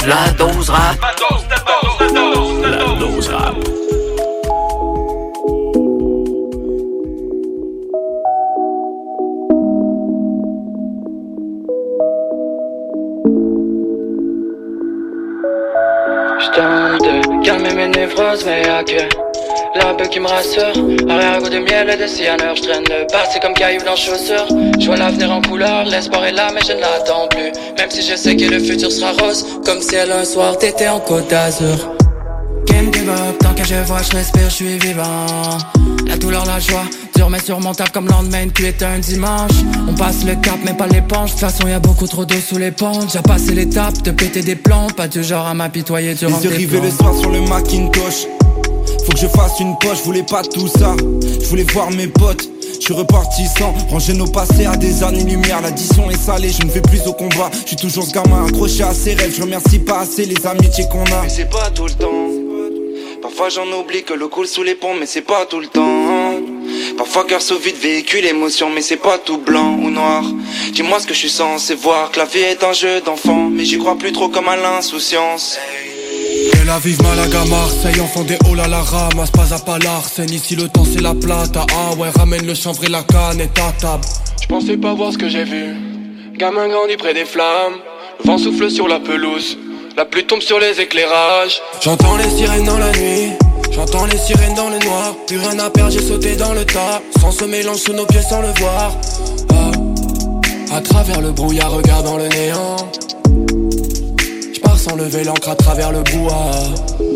[0.10, 0.98] La dose rap.
[1.02, 3.56] La dose, la dose, la dose, la La dose rap.
[16.40, 19.30] J'tente de calmer mes névroses, mais y'a que
[19.76, 20.74] la beuh qui me rassure.
[21.10, 24.48] Arrière-goût de miel et de cyanure, j'traîne le passé comme caillou dans chaussures.
[24.80, 27.52] J'vois l'avenir en couleur, l'espoir est là, mais je ne l'attends plus.
[27.80, 30.90] Même si je sais que le futur sera rose, comme si elle un soir t'étais
[30.90, 31.78] en côte d'Azur.
[32.66, 35.26] Game give up, tant que je vois, je respire, je suis vivant.
[36.06, 36.84] La douleur, la joie,
[37.16, 39.52] dur mais surmontable comme lendemain puis est un dimanche.
[39.88, 41.28] On passe le cap, mais pas l'éponge.
[41.28, 43.08] De toute façon, y a beaucoup trop d'eau sous les ponts.
[43.14, 46.50] J'ai passé l'étape de péter des plombs, pas du genre à m'apitoyer durant Les yeux
[46.50, 48.28] des rivés le soir sur le Macintosh.
[49.06, 50.96] Faut que je fasse une poche, je voulais pas tout ça.
[51.22, 52.50] Je voulais voir mes potes.
[52.80, 55.62] Je suis reparti sans ranger nos passés à des années-lumière.
[55.62, 57.50] L'addition est salée, je ne vais plus au combat.
[57.62, 59.34] Je suis toujours ce gamin accroché à ses rêves.
[59.36, 61.22] Je remercie pas assez les amitiés qu'on a.
[61.24, 62.30] Mais c'est pas tout le temps.
[63.22, 66.40] Parfois j'en oublie que l'eau coule sous les ponts, mais c'est pas tout le temps.
[66.98, 70.24] Parfois cœur sous vide véhicule émotion, mais c'est pas tout blanc ou noir.
[70.74, 73.66] Dis-moi ce que je suis censé voir, que la vie est un jeu d'enfant, mais
[73.66, 75.58] j'y crois plus trop comme à l'insouciance.
[76.52, 80.56] Tel Aviv, Malaga, Marseille, enfant des oh là la ramasse, pas à pas l'arsène, ici
[80.56, 83.72] le temps c'est la plata, ah ouais, ramène le chanvre et la canne et ta
[83.80, 84.04] table.
[84.42, 85.76] Je pensais pas voir ce que j'ai vu.
[86.38, 87.80] Gamin grandi près des flammes.
[88.24, 89.58] Le vent souffle sur la pelouse.
[89.98, 91.62] La pluie tombe sur les éclairages.
[91.82, 93.32] J'entends les sirènes dans la nuit,
[93.72, 97.02] j'entends les sirènes dans le noir, plus rien à perdre, j'ai sauté dans le tas,
[97.20, 98.94] sans se mélange sous nos pieds sans le voir.
[99.54, 102.78] Ah, à travers le brouillard, regardant le néant.
[104.90, 107.09] Je pars sans lever l'encre à travers le bois.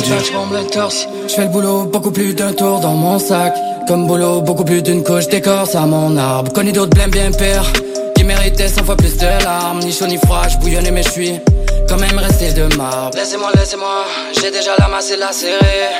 [0.00, 0.80] Tout.
[1.28, 3.54] Je fais le boulot, beaucoup plus d'un tour dans mon sac.
[3.86, 6.52] Comme boulot, beaucoup plus d'une couche d'écorce à mon arbre.
[6.52, 7.70] Connu d'autres blêmes bien pires,
[8.14, 9.80] qui méritaient 100 fois plus de larmes.
[9.80, 11.32] Ni chaud ni froid, je bouillonnais mais je suis
[11.88, 13.16] quand même resté de marbre.
[13.16, 14.04] Laissez-moi, laissez-moi,
[14.40, 15.90] j'ai déjà la masse et la serrée.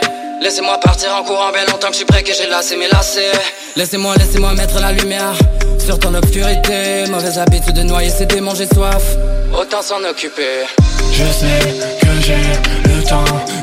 [0.40, 3.30] Laissez-moi partir en courant bien longtemps que je suis prêt que j'ai lassé mes lacets.
[3.76, 5.34] Laissez-moi, laissez-moi mettre la lumière
[5.78, 7.04] sur ton obscurité.
[7.10, 9.16] Mauvaise habitude de noyer ses démons, j'ai soif.
[9.52, 10.66] Autant s'en occuper.
[11.12, 12.91] Je sais que j'ai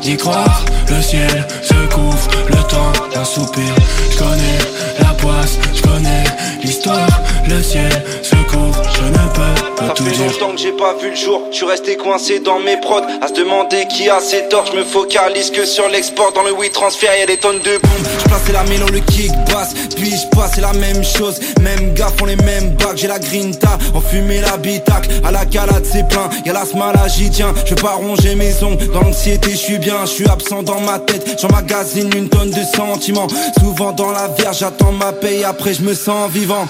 [0.09, 3.75] Le ciel se couvre, le temps d'un soupir.
[4.11, 4.57] Je connais
[4.99, 6.23] la poisse, je connais
[6.63, 7.21] l'histoire.
[7.47, 7.91] Le ciel
[8.23, 10.25] se couvre, je ne peux pas Ça tout fait dire.
[10.25, 13.27] longtemps que j'ai pas vu le jour, je suis resté coincé dans mes prods À
[13.27, 16.31] se demander qui a ses torts, je me focalise que sur l'export.
[16.33, 19.31] Dans le oui transfert y'a des tonnes de boom Je plaçais la mélo, le kick
[19.51, 21.39] basse, puis je passais la même chose.
[21.61, 26.07] Même gars font les mêmes bacs, j'ai la grinta, enfumé l'habitacle À la calade c'est
[26.07, 27.53] plein, y'a l'asthma là j'y tiens.
[27.65, 30.79] Je veux pas ronger mes ongles, dans l'anxiété je suis bien Je suis absent dans
[30.81, 33.27] ma tête, j'emmagasine une tonne de sentiments.
[33.59, 36.67] Souvent dans la verge, j'attends ma paye, après je me sens vivant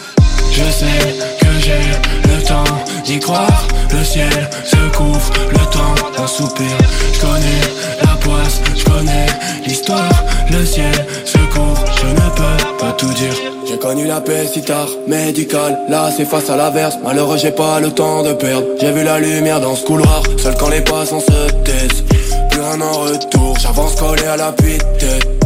[0.52, 2.64] Je sais que j'ai le temps
[3.06, 3.68] d'y croire.
[3.92, 6.78] Le ciel se couvre, le temps d'un soupir.
[7.14, 7.62] Je connais
[8.02, 9.28] la poisse, je connais
[9.66, 10.24] l'histoire.
[10.52, 10.94] Le ciel
[11.26, 13.34] se couvre, je ne peux pas tout dire.
[13.70, 17.80] J'ai connu la paix si tard, médical, là c'est face à l'averse Malheureux j'ai pas
[17.80, 21.20] le temps de perdre, j'ai vu la lumière dans ce couloir Seul quand les passants
[21.20, 22.04] se taisent,
[22.50, 25.39] plus rien en retour J'avance collé à la tête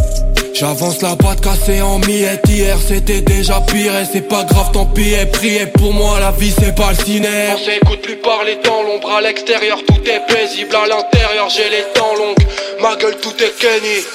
[0.53, 4.85] J'avance la patte cassée en miettes Hier c'était déjà pire et c'est pas grave tant
[4.85, 8.59] pis et prier pour moi la vie c'est pas le ciné On s'écoute plus parler
[8.63, 12.45] dans l'ombre à l'extérieur, tout est paisible à l'intérieur, j'ai les dents longues,
[12.81, 14.05] ma gueule tout est Kenny.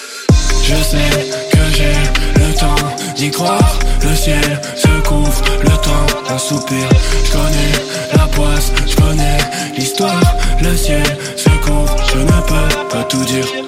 [0.63, 6.39] Je sais que j'ai le temps d'y croire, le ciel se couvre, le temps d'un
[6.39, 6.89] soupir.
[7.25, 9.39] Je connais la poisse, je connais
[9.77, 11.03] l'histoire, le ciel
[11.37, 13.68] se couvre, je ne peux pas tout dire.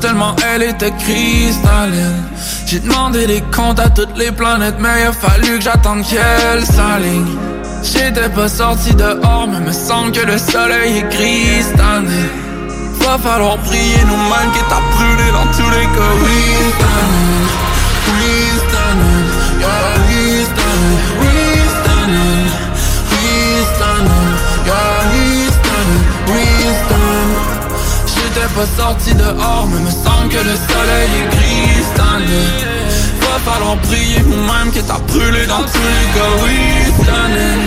[0.00, 2.22] Tellement elle était cristalline.
[2.66, 6.64] J'ai demandé des comptes à toutes les planètes, mais il a fallu que j'attende qu'elle
[6.64, 7.36] s'aligne.
[7.82, 11.62] J'étais pas sorti dehors, mais me semble que le soleil est gris.
[13.00, 16.14] Va falloir prier nous-mêmes qui t'a brûlé dans tous les cas.
[19.60, 21.13] Yeah,
[28.54, 32.28] pas sorti dehors, mais me semble que le soleil est gris cette.
[33.20, 37.62] Va falloir prier nous-mêmes qui t'a brûlé dans tous les standing,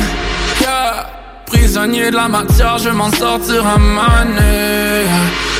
[0.62, 1.08] yeah.
[1.46, 5.06] Prisonnier de la matière, je m'en sortir à maner.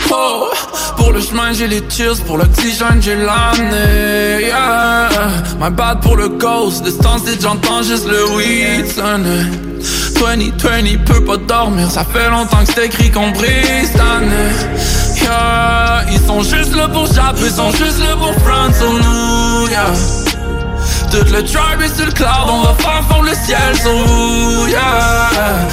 [0.10, 0.50] Oh,
[0.98, 4.46] pour le chemin j'ai les tears, pour l'oxygène j'ai l'année.
[4.46, 5.10] Yeah.
[5.60, 9.46] My bad pour le ghost, distance et j'entends juste le weed sonner.
[10.18, 15.07] 2020 peut pas dormir, ça fait longtemps que c'est écrit qu'on brise cette année.
[16.10, 19.68] Ils sont juste là pour japper, ils sont juste là pour prendre sur nous.
[19.70, 19.94] Yeah.
[21.12, 24.68] Tout le tribe est sur le cloud, on va faire fondre le ciel sur vous,
[24.68, 25.30] yeah.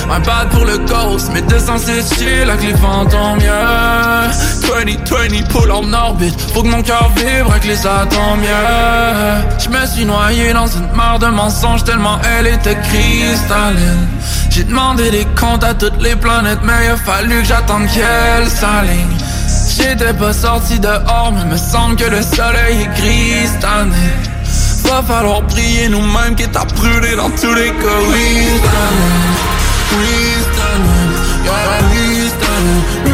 [0.07, 4.30] My bad pour le ghost, mais descends c'est chill avec les fantômes, yeah.
[4.62, 9.42] 2020 pull en orbite, faut que mon cœur vibre avec les atomes, yeah.
[9.59, 14.07] Je me suis noyé dans une mare de mensonges tellement elle était cristalline.
[14.51, 18.49] J'ai demandé des comptes à toutes les planètes, mais il a fallu que j'attende qu'elle
[18.49, 19.23] s'aligne
[19.76, 23.48] J'étais pas sorti dehors, mais me semble que le soleil est gris
[24.84, 28.00] Va falloir prier nous-mêmes qui t'a brûlé dans tous les cas.
[30.54, 31.14] Standing,
[31.44, 33.13] yeah,